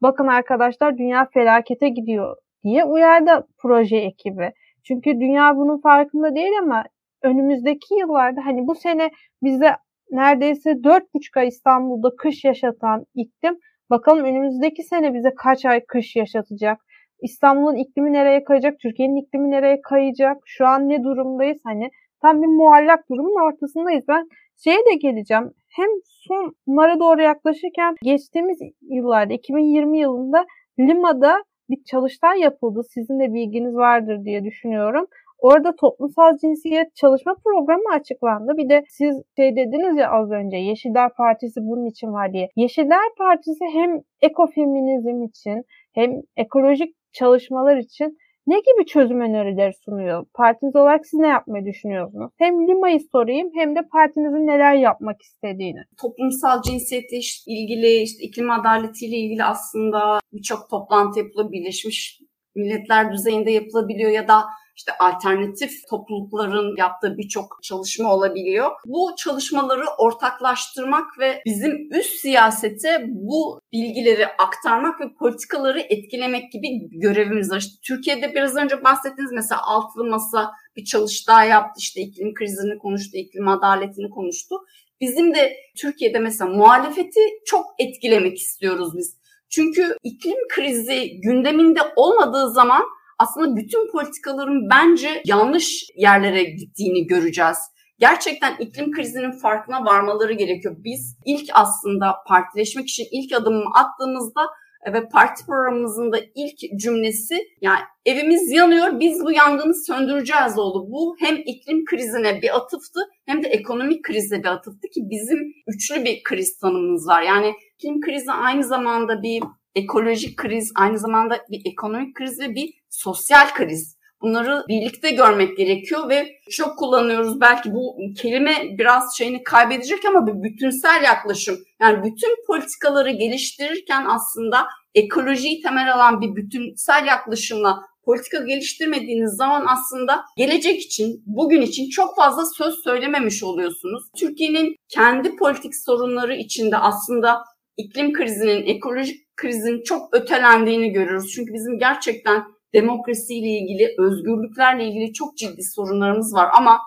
bakın 0.03 0.27
arkadaşlar 0.27 0.99
dünya 0.99 1.29
felakete 1.35 1.89
gidiyor 1.89 2.37
diye 2.65 2.85
uyardı 2.85 3.47
proje 3.59 3.97
ekibi. 3.97 4.53
Çünkü 4.85 5.21
dünya 5.21 5.57
bunun 5.57 5.81
farkında 5.81 6.35
değil 6.35 6.53
ama 6.63 6.85
önümüzdeki 7.23 7.95
yıllarda 7.95 8.47
hani 8.47 8.67
bu 8.67 8.75
sene 8.75 9.11
bize 9.43 9.71
neredeyse 10.11 10.71
4,5 10.71 11.41
ay 11.41 11.49
İstanbul'da 11.49 12.17
kış 12.19 12.45
yaşatan 12.45 13.07
iklim 13.15 13.59
bakalım 13.91 14.25
önümüzdeki 14.25 14.83
sene 14.83 15.15
bize 15.15 15.35
kaç 15.37 15.65
ay 15.65 15.85
kış 15.87 16.17
yaşatacak. 16.17 16.81
İstanbul'un 17.23 17.77
iklimi 17.77 18.13
nereye 18.13 18.45
kayacak? 18.45 18.81
Türkiye'nin 18.81 19.17
iklimi 19.17 19.51
nereye 19.51 19.81
kayacak? 19.81 20.37
Şu 20.45 20.67
an 20.67 20.89
ne 20.89 21.05
durumdayız? 21.05 21.59
Hani 21.65 21.91
tam 22.23 22.43
bir 22.43 22.47
muallak 22.47 23.11
durumun 23.11 23.47
ortasındayız. 23.47 24.05
Ben 24.09 24.29
şeye 24.65 24.79
de 24.79 24.95
geleceğim. 24.95 25.55
Hem 25.77 25.89
sonlara 26.05 27.01
doğru 27.01 27.23
yaklaşırken 27.23 27.95
geçtiğimiz 28.03 28.59
yıllarda 28.83 29.33
2020 29.35 29.99
yılında 29.99 30.47
Lima'da 30.79 31.45
bir 31.71 31.85
çalıştay 31.85 32.41
yapıldı. 32.41 32.81
Sizin 32.95 33.21
de 33.21 33.35
bilginiz 33.35 33.75
vardır 33.75 34.25
diye 34.25 34.45
düşünüyorum. 34.45 35.07
Orada 35.39 35.77
toplumsal 35.77 36.37
cinsiyet 36.37 36.97
çalışma 36.97 37.35
programı 37.45 37.95
açıklandı. 37.95 38.53
Bir 38.57 38.69
de 38.69 38.85
siz 38.89 39.23
şey 39.37 39.57
dediniz 39.57 39.99
ya 39.99 40.11
az 40.11 40.31
önce 40.31 40.57
Yeşiller 40.57 41.11
Partisi 41.15 41.61
bunun 41.61 41.87
için 41.87 42.13
var 42.13 42.33
diye. 42.33 42.49
Yeşiller 42.57 43.09
Partisi 43.19 43.65
hem 43.73 44.01
ekofeminizm 44.23 45.23
için 45.23 45.65
hem 45.95 46.11
ekolojik 46.37 46.95
çalışmalar 47.13 47.77
için 47.77 48.19
ne 48.47 48.57
gibi 48.59 48.87
çözüm 48.87 49.21
önerileri 49.21 49.73
sunuyor? 49.85 50.27
Partiniz 50.35 50.77
olarak 50.77 51.07
siz 51.07 51.21
ne 51.21 51.29
yapmayı 51.29 51.65
düşünüyorsunuz? 51.65 52.33
Hem 52.39 52.69
Lima'yı 52.69 53.01
sorayım 53.13 53.51
hem 53.55 53.77
de 53.77 53.81
partinizin 53.93 54.47
neler 54.47 54.75
yapmak 54.75 55.23
istediğini. 55.23 55.81
Toplumsal 56.03 56.63
cinsiyetle 56.63 57.19
ilgili, 57.47 58.03
işte 58.03 58.25
iklim 58.25 58.51
adaletiyle 58.51 59.17
ilgili 59.17 59.45
aslında 59.45 60.19
birçok 60.33 60.71
toplantı 60.71 61.19
yapılıyor. 61.19 61.53
Birleşmiş 61.53 62.21
Milletler 62.57 63.13
düzeyinde 63.13 63.51
yapılabiliyor 63.51 64.11
ya 64.11 64.29
da 64.29 64.45
işte 64.77 64.93
alternatif 65.01 65.73
toplulukların 65.91 66.77
yaptığı 66.77 67.19
birçok 67.19 67.59
çalışma 67.63 68.15
olabiliyor. 68.15 68.71
Bu 68.87 69.11
çalışmaları 69.19 69.85
ortaklaştırmak 69.99 71.19
ve 71.19 71.43
bizim 71.47 71.89
üst 71.91 72.21
siyasete 72.21 73.05
bu 73.09 73.61
bilgileri 73.73 74.27
aktarmak 74.27 75.01
ve 75.01 75.05
politikaları 75.19 75.81
etkilemek 75.81 76.53
gibi 76.53 76.69
görevimiz 76.91 77.51
var. 77.51 77.59
İşte 77.59 77.77
Türkiye'de 77.83 78.35
biraz 78.35 78.57
önce 78.57 78.85
bahsettiğiniz 78.85 79.33
mesela 79.33 79.63
altılı 79.63 80.05
masa 80.05 80.51
bir 80.77 80.85
çalıştay 80.85 81.49
yaptı. 81.49 81.75
işte 81.79 82.01
iklim 82.01 82.35
krizini 82.35 82.79
konuştu, 82.79 83.17
iklim 83.17 83.49
adaletini 83.49 84.11
konuştu. 84.11 84.57
Bizim 85.01 85.35
de 85.35 85.57
Türkiye'de 85.77 86.19
mesela 86.19 86.51
muhalefeti 86.51 87.21
çok 87.47 87.67
etkilemek 87.79 88.39
istiyoruz 88.39 88.97
biz. 88.97 89.17
Çünkü 89.49 89.97
iklim 90.03 90.37
krizi 90.49 91.21
gündeminde 91.21 91.81
olmadığı 91.97 92.51
zaman 92.51 92.83
aslında 93.19 93.57
bütün 93.57 93.93
politikaların 93.93 94.71
bence 94.71 95.23
yanlış 95.25 95.85
yerlere 95.97 96.45
gittiğini 96.45 97.07
göreceğiz. 97.07 97.59
Gerçekten 97.99 98.57
iklim 98.59 98.93
krizinin 98.93 99.33
farkına 99.33 99.85
varmaları 99.85 100.33
gerekiyor. 100.33 100.77
Biz 100.79 101.17
ilk 101.25 101.51
aslında 101.55 102.15
partileşmek 102.27 102.89
için 102.89 103.07
ilk 103.11 103.33
adımı 103.33 103.65
attığımızda 103.75 104.47
ve 104.93 105.09
parti 105.09 105.47
programımızın 105.47 106.13
da 106.13 106.19
ilk 106.35 106.81
cümlesi 106.81 107.39
yani 107.61 107.81
evimiz 108.07 108.51
yanıyor 108.51 109.01
biz 109.01 109.25
bu 109.25 109.33
yangını 109.33 109.85
söndüreceğiz 109.87 110.59
oldu. 110.59 110.87
Bu 110.91 111.17
hem 111.21 111.37
iklim 111.37 111.85
krizine 111.85 112.43
bir 112.43 112.57
atıftı 112.57 113.01
hem 113.27 113.43
de 113.43 113.49
ekonomik 113.49 114.05
krize 114.05 114.39
bir 114.39 114.49
atıftı 114.49 114.89
ki 114.89 115.01
bizim 115.11 115.39
üçlü 115.67 116.05
bir 116.05 116.23
kriz 116.23 116.59
tanımımız 116.59 117.09
var. 117.09 117.23
Yani 117.23 117.55
iklim 117.79 118.01
krizi 118.01 118.33
aynı 118.33 118.65
zamanda 118.65 119.23
bir 119.23 119.43
ekolojik 119.75 120.37
kriz, 120.37 120.73
aynı 120.77 120.99
zamanda 120.99 121.45
bir 121.51 121.63
ekonomik 121.65 122.15
kriz 122.15 122.41
ve 122.41 122.55
bir 122.55 122.75
sosyal 122.91 123.55
kriz. 123.55 123.97
Bunları 124.23 124.65
birlikte 124.69 125.11
görmek 125.11 125.57
gerekiyor 125.57 126.09
ve 126.09 126.27
çok 126.51 126.79
kullanıyoruz. 126.79 127.41
Belki 127.41 127.73
bu 127.73 127.97
kelime 128.23 128.55
biraz 128.79 129.17
şeyini 129.19 129.43
kaybedecek 129.43 130.05
ama 130.05 130.27
bir 130.27 130.43
bütünsel 130.43 131.03
yaklaşım. 131.03 131.57
Yani 131.81 132.05
bütün 132.05 132.47
politikaları 132.47 133.11
geliştirirken 133.11 134.05
aslında 134.09 134.67
ekolojiyi 134.95 135.63
temel 135.63 135.95
alan 135.95 136.21
bir 136.21 136.37
bütünsel 136.37 137.07
yaklaşımla 137.07 137.83
politika 138.05 138.39
geliştirmediğiniz 138.45 139.37
zaman 139.37 139.67
aslında 139.69 140.25
gelecek 140.37 140.81
için, 140.81 141.23
bugün 141.27 141.63
için 141.63 141.89
çok 141.89 142.17
fazla 142.17 142.45
söz 142.47 142.75
söylememiş 142.85 143.43
oluyorsunuz. 143.43 144.05
Türkiye'nin 144.17 144.77
kendi 144.89 145.37
politik 145.37 145.77
sorunları 145.77 146.37
içinde 146.37 146.77
aslında 146.77 147.45
iklim 147.77 148.13
krizinin, 148.13 148.67
ekolojik 148.67 149.24
krizin 149.37 149.83
çok 149.83 150.17
ötelendiğini 150.17 150.93
görüyoruz. 150.93 151.33
Çünkü 151.35 151.55
bizim 151.55 151.79
gerçekten 151.79 152.45
demokrasiyle 152.75 153.49
ilgili, 153.49 153.95
özgürlüklerle 153.99 154.85
ilgili 154.85 155.13
çok 155.13 155.37
ciddi 155.37 155.63
sorunlarımız 155.63 156.35
var 156.35 156.49
ama 156.59 156.79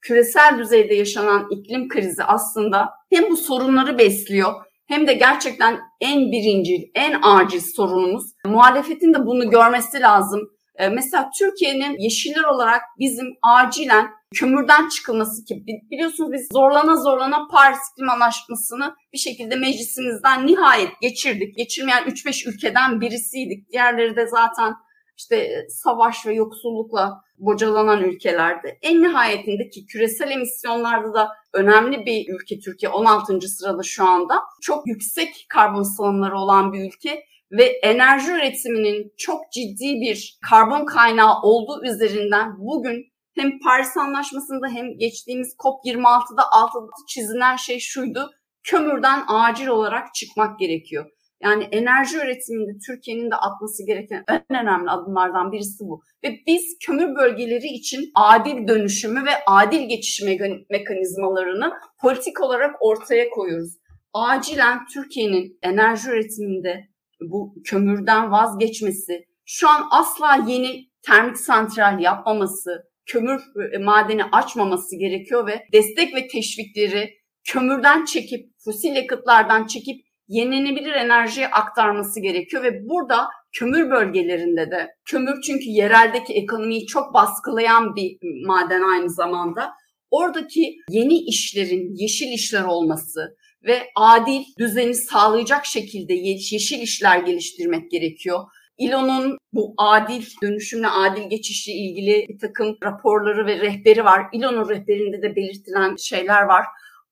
küresel 0.00 0.58
düzeyde 0.58 0.94
yaşanan 0.94 1.46
iklim 1.50 1.88
krizi 1.88 2.24
aslında 2.24 2.90
hem 3.10 3.30
bu 3.30 3.36
sorunları 3.36 3.98
besliyor 3.98 4.52
hem 4.86 5.06
de 5.06 5.14
gerçekten 5.14 5.80
en 6.00 6.32
birincil, 6.32 6.82
en 6.94 7.16
acil 7.22 7.60
sorunumuz. 7.60 8.24
Muhalefetin 8.46 9.14
de 9.14 9.26
bunu 9.26 9.50
görmesi 9.50 10.00
lazım. 10.00 10.40
Ee, 10.76 10.88
mesela 10.88 11.30
Türkiye'nin 11.38 11.98
yeşiller 11.98 12.44
olarak 12.44 12.82
bizim 12.98 13.26
acilen 13.42 14.06
kömürden 14.34 14.88
çıkılması 14.88 15.44
ki 15.44 15.64
biliyorsunuz 15.66 16.32
biz 16.32 16.48
zorlana 16.52 16.96
zorlana 16.96 17.48
Paris 17.50 17.78
İklim 17.92 18.10
Anlaşması'nı 18.10 18.94
bir 19.12 19.18
şekilde 19.18 19.56
meclisimizden 19.56 20.46
nihayet 20.46 21.00
geçirdik. 21.00 21.56
Geçirmeyen 21.56 22.02
3-5 22.04 22.48
ülkeden 22.48 23.00
birisiydik. 23.00 23.70
Diğerleri 23.72 24.16
de 24.16 24.26
zaten 24.26 24.74
işte 25.16 25.66
savaş 25.68 26.26
ve 26.26 26.34
yoksullukla 26.34 27.24
bocalanan 27.38 28.02
ülkelerde 28.02 28.78
en 28.82 29.02
nihayetindeki 29.02 29.86
küresel 29.86 30.30
emisyonlarda 30.30 31.14
da 31.14 31.28
önemli 31.52 32.06
bir 32.06 32.34
ülke 32.34 32.58
Türkiye 32.58 32.92
16. 32.92 33.48
sırada 33.48 33.82
şu 33.82 34.04
anda. 34.04 34.40
Çok 34.62 34.86
yüksek 34.86 35.46
karbon 35.48 35.96
salımları 35.96 36.38
olan 36.38 36.72
bir 36.72 36.84
ülke 36.84 37.24
ve 37.50 37.64
enerji 37.64 38.32
üretiminin 38.32 39.12
çok 39.16 39.52
ciddi 39.52 40.00
bir 40.00 40.38
karbon 40.50 40.84
kaynağı 40.84 41.40
olduğu 41.42 41.84
üzerinden 41.84 42.58
bugün 42.58 43.13
hem 43.34 43.58
Paris 43.58 43.96
Anlaşması'nda 43.96 44.68
hem 44.68 44.98
geçtiğimiz 44.98 45.54
COP26'da 45.58 46.42
altı 46.52 46.78
çizilen 47.08 47.56
şey 47.56 47.78
şuydu. 47.78 48.30
Kömürden 48.62 49.22
acil 49.28 49.66
olarak 49.66 50.14
çıkmak 50.14 50.58
gerekiyor. 50.58 51.10
Yani 51.42 51.64
enerji 51.72 52.16
üretiminde 52.16 52.78
Türkiye'nin 52.86 53.30
de 53.30 53.34
atması 53.34 53.86
gereken 53.86 54.24
en 54.28 54.62
önemli 54.62 54.90
adımlardan 54.90 55.52
birisi 55.52 55.84
bu. 55.84 56.02
Ve 56.24 56.28
biz 56.46 56.62
kömür 56.86 57.16
bölgeleri 57.16 57.66
için 57.66 58.10
adil 58.14 58.68
dönüşümü 58.68 59.24
ve 59.24 59.30
adil 59.46 59.88
geçiş 59.88 60.22
mekanizmalarını 60.70 61.72
politik 62.00 62.40
olarak 62.40 62.74
ortaya 62.80 63.30
koyuyoruz. 63.30 63.74
Acilen 64.12 64.86
Türkiye'nin 64.94 65.58
enerji 65.62 66.10
üretiminde 66.10 66.88
bu 67.20 67.54
kömürden 67.64 68.30
vazgeçmesi, 68.32 69.24
şu 69.44 69.68
an 69.68 69.88
asla 69.90 70.44
yeni 70.46 70.90
termik 71.02 71.38
santral 71.38 72.00
yapmaması, 72.00 72.84
kömür 73.06 73.40
e, 73.74 73.78
madeni 73.78 74.24
açmaması 74.24 74.98
gerekiyor 74.98 75.46
ve 75.46 75.66
destek 75.72 76.14
ve 76.14 76.28
teşvikleri 76.28 77.14
kömürden 77.44 78.04
çekip, 78.04 78.50
fosil 78.64 78.96
yakıtlardan 78.96 79.66
çekip 79.66 79.96
yenilenebilir 80.28 80.92
enerjiye 80.92 81.48
aktarması 81.48 82.20
gerekiyor 82.20 82.62
ve 82.62 82.88
burada 82.88 83.28
kömür 83.52 83.90
bölgelerinde 83.90 84.70
de 84.70 84.88
kömür 85.04 85.40
çünkü 85.40 85.64
yereldeki 85.64 86.32
ekonomiyi 86.32 86.86
çok 86.86 87.14
baskılayan 87.14 87.96
bir 87.96 88.18
maden 88.46 88.82
aynı 88.82 89.10
zamanda 89.10 89.72
oradaki 90.10 90.76
yeni 90.90 91.18
işlerin 91.18 91.94
yeşil 91.94 92.32
işler 92.32 92.64
olması 92.64 93.36
ve 93.62 93.82
adil 93.96 94.42
düzeni 94.58 94.94
sağlayacak 94.94 95.66
şekilde 95.66 96.14
yeşil 96.14 96.82
işler 96.82 97.18
geliştirmek 97.18 97.90
gerekiyor. 97.90 98.40
İLO'nun 98.78 99.38
bu 99.52 99.74
adil 99.76 100.24
dönüşümle 100.42 100.88
adil 100.88 101.30
geçişle 101.30 101.72
ilgili 101.72 102.26
bir 102.28 102.38
takım 102.38 102.76
raporları 102.84 103.46
ve 103.46 103.58
rehberi 103.58 104.04
var. 104.04 104.26
İLO'nun 104.32 104.68
rehberinde 104.68 105.22
de 105.22 105.36
belirtilen 105.36 105.96
şeyler 105.96 106.42
var. 106.42 106.64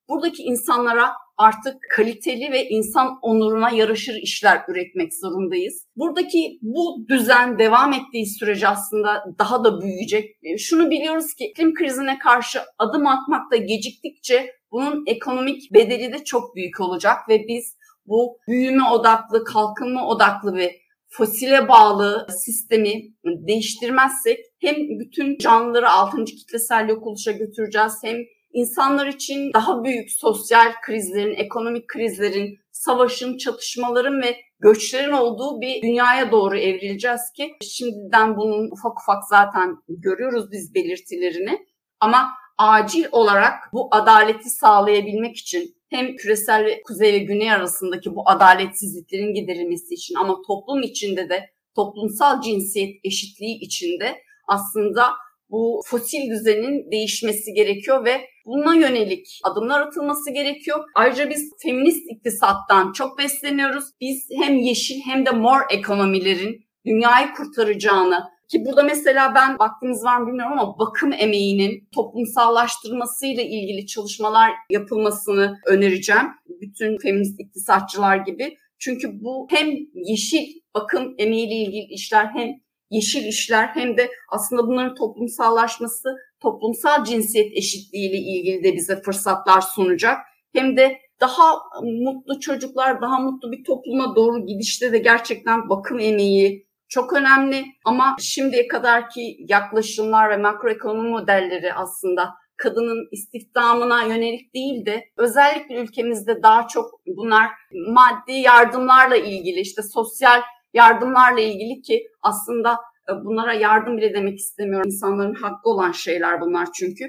Buradaki 0.09 0.43
insanlara 0.43 1.13
artık 1.37 1.75
kaliteli 1.89 2.51
ve 2.51 2.69
insan 2.69 3.19
onuruna 3.21 3.69
yaraşır 3.69 4.15
işler 4.15 4.61
üretmek 4.67 5.13
zorundayız. 5.13 5.85
Buradaki 5.95 6.59
bu 6.61 7.05
düzen 7.09 7.59
devam 7.59 7.93
ettiği 7.93 8.25
sürece 8.25 8.67
aslında 8.67 9.23
daha 9.39 9.63
da 9.63 9.81
büyüyecek. 9.81 10.35
Şunu 10.57 10.89
biliyoruz 10.89 11.33
ki 11.33 11.45
iklim 11.45 11.73
krizine 11.73 12.17
karşı 12.17 12.59
adım 12.77 13.07
atmakta 13.07 13.57
geciktikçe 13.57 14.55
bunun 14.71 15.03
ekonomik 15.07 15.73
bedeli 15.73 16.13
de 16.13 16.23
çok 16.23 16.55
büyük 16.55 16.79
olacak 16.79 17.29
ve 17.29 17.47
biz 17.47 17.77
bu 18.05 18.37
büyüme 18.47 18.83
odaklı, 18.89 19.43
kalkınma 19.43 20.07
odaklı 20.07 20.55
ve 20.55 20.82
fosile 21.17 21.67
bağlı 21.67 22.27
sistemi 22.29 22.93
değiştirmezsek 23.25 24.39
hem 24.59 24.75
bütün 24.99 25.37
canlıları 25.37 25.89
6. 25.89 26.25
kitlesel 26.25 26.89
yok 26.89 27.07
oluşa 27.07 27.31
götüreceğiz 27.31 27.93
hem 28.03 28.17
insanlar 28.53 29.07
için 29.07 29.53
daha 29.53 29.83
büyük 29.83 30.11
sosyal 30.11 30.71
krizlerin, 30.85 31.35
ekonomik 31.35 31.87
krizlerin, 31.87 32.57
savaşın, 32.71 33.37
çatışmaların 33.37 34.21
ve 34.21 34.37
göçlerin 34.59 35.11
olduğu 35.11 35.61
bir 35.61 35.81
dünyaya 35.81 36.31
doğru 36.31 36.57
evrileceğiz 36.57 37.21
ki 37.37 37.51
şimdiden 37.61 38.37
bunun 38.37 38.71
ufak 38.71 39.01
ufak 39.01 39.23
zaten 39.29 39.75
görüyoruz 39.87 40.51
biz 40.51 40.75
belirtilerini. 40.75 41.59
Ama 41.99 42.27
acil 42.57 43.05
olarak 43.11 43.53
bu 43.73 43.87
adaleti 43.91 44.49
sağlayabilmek 44.49 45.37
için 45.37 45.75
hem 45.89 46.15
küresel 46.15 46.65
ve 46.65 46.81
kuzey 46.81 47.13
ve 47.13 47.17
güney 47.17 47.51
arasındaki 47.51 48.15
bu 48.15 48.29
adaletsizliklerin 48.29 49.33
giderilmesi 49.33 49.93
için 49.93 50.15
ama 50.15 50.37
toplum 50.47 50.81
içinde 50.81 51.29
de 51.29 51.49
toplumsal 51.75 52.41
cinsiyet 52.41 52.95
eşitliği 53.03 53.59
içinde 53.59 54.15
aslında 54.47 55.09
bu 55.49 55.81
fosil 55.85 56.29
düzenin 56.29 56.91
değişmesi 56.91 57.53
gerekiyor 57.53 58.05
ve 58.05 58.21
buna 58.45 58.75
yönelik 58.75 59.39
adımlar 59.43 59.81
atılması 59.81 60.33
gerekiyor. 60.33 60.79
Ayrıca 60.95 61.29
biz 61.29 61.51
feminist 61.63 62.11
iktisattan 62.11 62.91
çok 62.91 63.17
besleniyoruz. 63.17 63.85
Biz 64.01 64.27
hem 64.41 64.57
yeşil 64.57 65.01
hem 65.05 65.25
de 65.25 65.31
mor 65.31 65.59
ekonomilerin 65.69 66.65
dünyayı 66.85 67.27
kurtaracağını 67.33 68.23
ki 68.49 68.65
burada 68.65 68.83
mesela 68.83 69.35
ben 69.35 69.59
vaktimiz 69.59 70.03
var 70.03 70.17
mı 70.17 70.27
bilmiyorum 70.27 70.59
ama 70.59 70.79
bakım 70.79 71.13
emeğinin 71.13 71.89
toplumsallaştırmasıyla 71.95 73.43
ilgili 73.43 73.87
çalışmalar 73.87 74.51
yapılmasını 74.69 75.59
önereceğim. 75.67 76.27
Bütün 76.61 76.97
feminist 76.97 77.39
iktisatçılar 77.39 78.17
gibi. 78.17 78.57
Çünkü 78.79 79.23
bu 79.23 79.47
hem 79.49 79.67
yeşil 79.93 80.47
bakım 80.75 81.15
emeğiyle 81.17 81.55
ilgili 81.55 81.93
işler 81.93 82.25
hem 82.25 82.49
yeşil 82.89 83.25
işler 83.25 83.67
hem 83.67 83.97
de 83.97 84.09
aslında 84.29 84.67
bunların 84.67 84.95
toplumsallaşması, 84.95 86.09
toplumsal 86.39 87.03
cinsiyet 87.03 87.57
eşitliği 87.57 88.09
ile 88.09 88.17
ilgili 88.17 88.63
de 88.63 88.73
bize 88.73 89.01
fırsatlar 89.01 89.61
sunacak. 89.61 90.17
Hem 90.53 90.77
de 90.77 90.97
daha 91.21 91.53
mutlu 91.83 92.39
çocuklar, 92.39 93.01
daha 93.01 93.19
mutlu 93.19 93.51
bir 93.51 93.63
topluma 93.63 94.15
doğru 94.15 94.45
gidişte 94.45 94.91
de 94.91 94.97
gerçekten 94.97 95.69
bakım 95.69 95.99
emeği 95.99 96.67
çok 96.93 97.13
önemli. 97.13 97.65
Ama 97.85 98.15
şimdiye 98.19 98.67
kadarki 98.67 99.37
yaklaşımlar 99.47 100.29
ve 100.29 100.37
makroekonomi 100.37 101.09
modelleri 101.09 101.73
aslında 101.73 102.33
kadının 102.57 103.07
istihdamına 103.11 104.03
yönelik 104.03 104.53
değil 104.53 104.85
de 104.85 105.03
özellikle 105.17 105.75
ülkemizde 105.75 106.43
daha 106.43 106.67
çok 106.67 106.85
bunlar 107.07 107.49
maddi 107.87 108.31
yardımlarla 108.31 109.15
ilgili 109.15 109.59
işte 109.59 109.81
sosyal 109.81 110.41
yardımlarla 110.73 111.39
ilgili 111.41 111.81
ki 111.81 112.07
aslında 112.21 112.79
e, 113.09 113.11
bunlara 113.25 113.53
yardım 113.53 113.97
bile 113.97 114.13
demek 114.13 114.39
istemiyorum. 114.39 114.89
İnsanların 114.89 115.35
hakkı 115.35 115.69
olan 115.69 115.91
şeyler 115.91 116.41
bunlar 116.41 116.67
çünkü. 116.73 117.05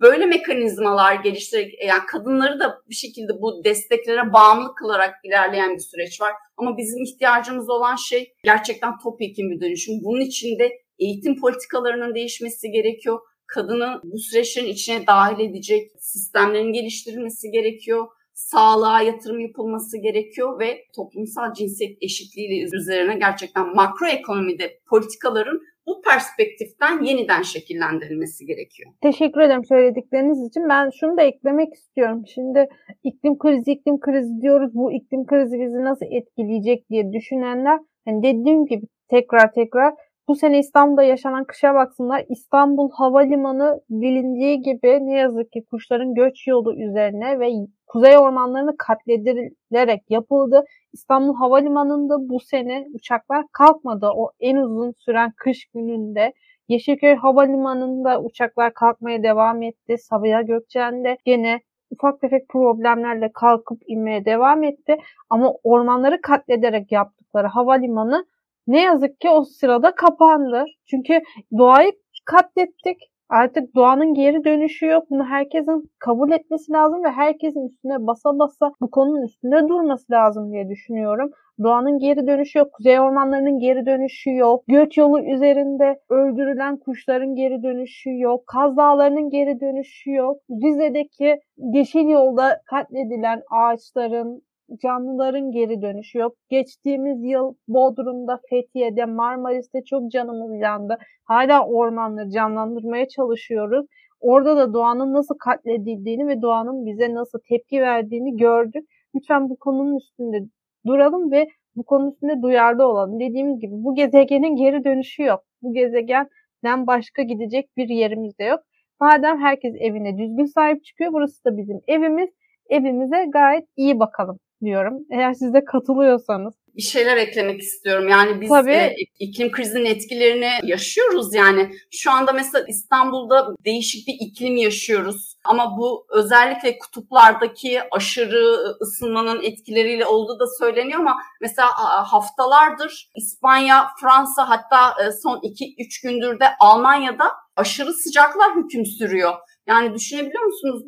Böyle 0.00 0.26
mekanizmalar 0.26 1.14
geliştirerek 1.14 1.74
yani 1.86 2.06
kadınları 2.06 2.60
da 2.60 2.82
bir 2.90 2.94
şekilde 2.94 3.32
bu 3.40 3.64
desteklere 3.64 4.32
bağımlı 4.32 4.74
kılarak 4.74 5.14
ilerleyen 5.24 5.74
bir 5.74 5.82
süreç 5.82 6.20
var. 6.20 6.32
Ama 6.56 6.76
bizim 6.76 7.02
ihtiyacımız 7.02 7.70
olan 7.70 7.96
şey 7.96 8.34
gerçekten 8.44 8.98
topyekun 8.98 9.50
bir 9.50 9.60
dönüşüm. 9.60 9.94
Bunun 10.02 10.20
için 10.20 10.58
de 10.58 10.72
eğitim 10.98 11.40
politikalarının 11.40 12.14
değişmesi 12.14 12.70
gerekiyor. 12.70 13.18
Kadını 13.46 14.00
bu 14.04 14.18
süreçlerin 14.18 14.66
içine 14.66 15.06
dahil 15.06 15.50
edecek 15.50 15.90
sistemlerin 15.98 16.72
geliştirilmesi 16.72 17.50
gerekiyor 17.50 18.06
sağlığa 18.36 19.02
yatırım 19.02 19.40
yapılması 19.40 19.98
gerekiyor 19.98 20.60
ve 20.60 20.84
toplumsal 20.96 21.54
cinsiyet 21.54 21.98
eşitliği 22.00 22.64
üzerine 22.74 23.18
gerçekten 23.18 23.74
makro 23.74 24.06
ekonomide 24.06 24.80
politikaların 24.88 25.60
bu 25.86 26.02
perspektiften 26.02 27.02
yeniden 27.02 27.42
şekillendirilmesi 27.42 28.46
gerekiyor. 28.46 28.92
Teşekkür 29.02 29.40
ederim 29.40 29.64
söyledikleriniz 29.64 30.48
için. 30.48 30.68
Ben 30.68 30.90
şunu 31.00 31.16
da 31.16 31.22
eklemek 31.22 31.74
istiyorum. 31.74 32.22
Şimdi 32.34 32.68
iklim 33.04 33.38
krizi, 33.38 33.72
iklim 33.72 34.00
krizi 34.00 34.40
diyoruz. 34.40 34.74
Bu 34.74 34.92
iklim 34.92 35.26
krizi 35.26 35.60
bizi 35.60 35.84
nasıl 35.84 36.06
etkileyecek 36.10 36.90
diye 36.90 37.12
düşünenler, 37.12 37.78
hani 38.04 38.22
dediğim 38.22 38.66
gibi 38.66 38.86
tekrar 39.10 39.52
tekrar 39.52 39.94
bu 40.28 40.36
sene 40.36 40.58
İstanbul'da 40.58 41.02
yaşanan 41.02 41.44
kışa 41.44 41.74
baksınlar. 41.74 42.24
İstanbul 42.28 42.90
Havalimanı 42.90 43.80
bilindiği 43.90 44.62
gibi 44.62 45.06
ne 45.06 45.12
yazık 45.18 45.52
ki 45.52 45.64
kuşların 45.70 46.14
göç 46.14 46.46
yolu 46.46 46.74
üzerine 46.74 47.40
ve 47.40 47.50
kuzey 47.86 48.18
ormanlarını 48.18 48.76
katledilerek 48.76 50.02
yapıldı. 50.10 50.64
İstanbul 50.92 51.34
Havalimanı'nda 51.34 52.28
bu 52.28 52.40
sene 52.40 52.86
uçaklar 52.94 53.44
kalkmadı. 53.52 54.10
O 54.14 54.30
en 54.40 54.56
uzun 54.56 54.92
süren 54.98 55.32
kış 55.36 55.66
gününde 55.74 56.32
Yeşilköy 56.68 57.14
Havalimanı'nda 57.14 58.22
uçaklar 58.22 58.74
kalkmaya 58.74 59.22
devam 59.22 59.62
etti. 59.62 59.98
Sabiha 59.98 60.42
Gökçen'de 60.42 61.18
gene 61.24 61.60
ufak 61.90 62.20
tefek 62.20 62.48
problemlerle 62.48 63.30
kalkıp 63.34 63.82
inmeye 63.86 64.24
devam 64.24 64.62
etti. 64.62 64.96
Ama 65.30 65.52
ormanları 65.64 66.20
katlederek 66.20 66.92
yaptıkları 66.92 67.46
havalimanı 67.46 68.26
ne 68.66 68.82
yazık 68.82 69.20
ki 69.20 69.30
o 69.30 69.44
sırada 69.44 69.94
kapandı. 69.94 70.64
Çünkü 70.86 71.20
doğayı 71.58 71.92
katlettik. 72.24 72.98
Artık 73.28 73.74
doğanın 73.74 74.14
geri 74.14 74.44
dönüşü 74.44 74.86
yok. 74.86 75.10
Bunu 75.10 75.24
herkesin 75.24 75.90
kabul 75.98 76.32
etmesi 76.32 76.72
lazım 76.72 77.04
ve 77.04 77.10
herkesin 77.10 77.68
üstüne 77.68 78.06
basa 78.06 78.38
basa 78.38 78.72
bu 78.80 78.90
konunun 78.90 79.22
üstünde 79.22 79.68
durması 79.68 80.12
lazım 80.12 80.52
diye 80.52 80.68
düşünüyorum. 80.68 81.30
Doğanın 81.62 81.98
geri 81.98 82.26
dönüşü 82.26 82.58
yok. 82.58 82.72
Kuzey 82.72 83.00
ormanlarının 83.00 83.58
geri 83.58 83.86
dönüşü 83.86 84.34
yok. 84.34 84.64
Göç 84.68 84.98
yolu 84.98 85.20
üzerinde 85.20 86.00
öldürülen 86.10 86.76
kuşların 86.76 87.34
geri 87.34 87.62
dönüşü 87.62 88.18
yok. 88.18 88.46
Kaz 88.46 88.76
Dağları'nın 88.76 89.30
geri 89.30 89.60
dönüşü 89.60 90.12
yok. 90.12 90.40
Rize'deki 90.50 91.40
yeşil 91.56 92.08
yolda 92.08 92.60
katledilen 92.66 93.42
ağaçların, 93.50 94.42
canlıların 94.82 95.52
geri 95.52 95.82
dönüşü 95.82 96.18
yok. 96.18 96.36
Geçtiğimiz 96.48 97.24
yıl 97.24 97.54
Bodrum'da, 97.68 98.40
Fethiye'de, 98.50 99.04
Marmaris'te 99.04 99.84
çok 99.84 100.10
canımız 100.12 100.60
yandı. 100.60 100.98
Hala 101.24 101.66
ormanları 101.66 102.30
canlandırmaya 102.30 103.08
çalışıyoruz. 103.08 103.86
Orada 104.20 104.56
da 104.56 104.74
doğanın 104.74 105.14
nasıl 105.14 105.34
katledildiğini 105.38 106.26
ve 106.26 106.42
doğanın 106.42 106.86
bize 106.86 107.14
nasıl 107.14 107.38
tepki 107.48 107.80
verdiğini 107.80 108.36
gördük. 108.36 108.88
Lütfen 109.14 109.48
bu 109.50 109.56
konunun 109.56 109.96
üstünde 109.96 110.38
duralım 110.86 111.32
ve 111.32 111.48
bu 111.76 111.84
konunun 111.84 112.10
üstünde 112.10 112.42
duyarlı 112.42 112.86
olalım. 112.86 113.20
Dediğimiz 113.20 113.60
gibi 113.60 113.72
bu 113.72 113.94
gezegenin 113.94 114.56
geri 114.56 114.84
dönüşü 114.84 115.22
yok. 115.22 115.40
Bu 115.62 115.72
gezegenden 115.74 116.86
başka 116.86 117.22
gidecek 117.22 117.76
bir 117.76 117.88
yerimiz 117.88 118.38
de 118.38 118.44
yok. 118.44 118.60
Madem 119.00 119.40
herkes 119.40 119.74
evine 119.78 120.18
düzgün 120.18 120.44
sahip 120.44 120.84
çıkıyor, 120.84 121.12
burası 121.12 121.44
da 121.44 121.56
bizim 121.56 121.80
evimiz. 121.88 122.30
Evimize 122.70 123.26
gayet 123.32 123.64
iyi 123.76 123.98
bakalım 124.00 124.38
diyorum. 124.64 124.94
Eğer 125.10 125.32
siz 125.32 125.54
de 125.54 125.64
katılıyorsanız. 125.64 126.54
Bir 126.76 126.82
şeyler 126.82 127.16
eklemek 127.16 127.60
istiyorum. 127.60 128.08
Yani 128.08 128.40
biz 128.40 128.48
Tabii. 128.48 128.72
E, 128.72 128.94
iklim 129.18 129.50
krizinin 129.50 129.84
etkilerini 129.84 130.50
yaşıyoruz 130.62 131.34
yani. 131.34 131.70
Şu 131.90 132.10
anda 132.10 132.32
mesela 132.32 132.64
İstanbul'da 132.68 133.54
değişik 133.64 134.08
bir 134.08 134.16
iklim 134.20 134.56
yaşıyoruz. 134.56 135.36
Ama 135.44 135.76
bu 135.78 136.06
özellikle 136.10 136.78
kutuplardaki 136.78 137.80
aşırı 137.92 138.76
ısınmanın 138.82 139.42
etkileriyle 139.42 140.06
olduğu 140.06 140.40
da 140.40 140.46
söyleniyor 140.58 141.00
ama 141.00 141.16
mesela 141.40 141.68
haftalardır 142.12 143.10
İspanya, 143.16 143.86
Fransa 144.00 144.48
hatta 144.48 145.04
e, 145.04 145.12
son 145.12 145.36
2-3 145.36 146.02
gündür 146.02 146.40
de 146.40 146.46
Almanya'da 146.60 147.32
aşırı 147.56 147.92
sıcaklar 147.92 148.56
hüküm 148.56 148.86
sürüyor. 148.86 149.34
Yani 149.66 149.94
düşünebiliyor 149.94 150.44
musunuz? 150.44 150.82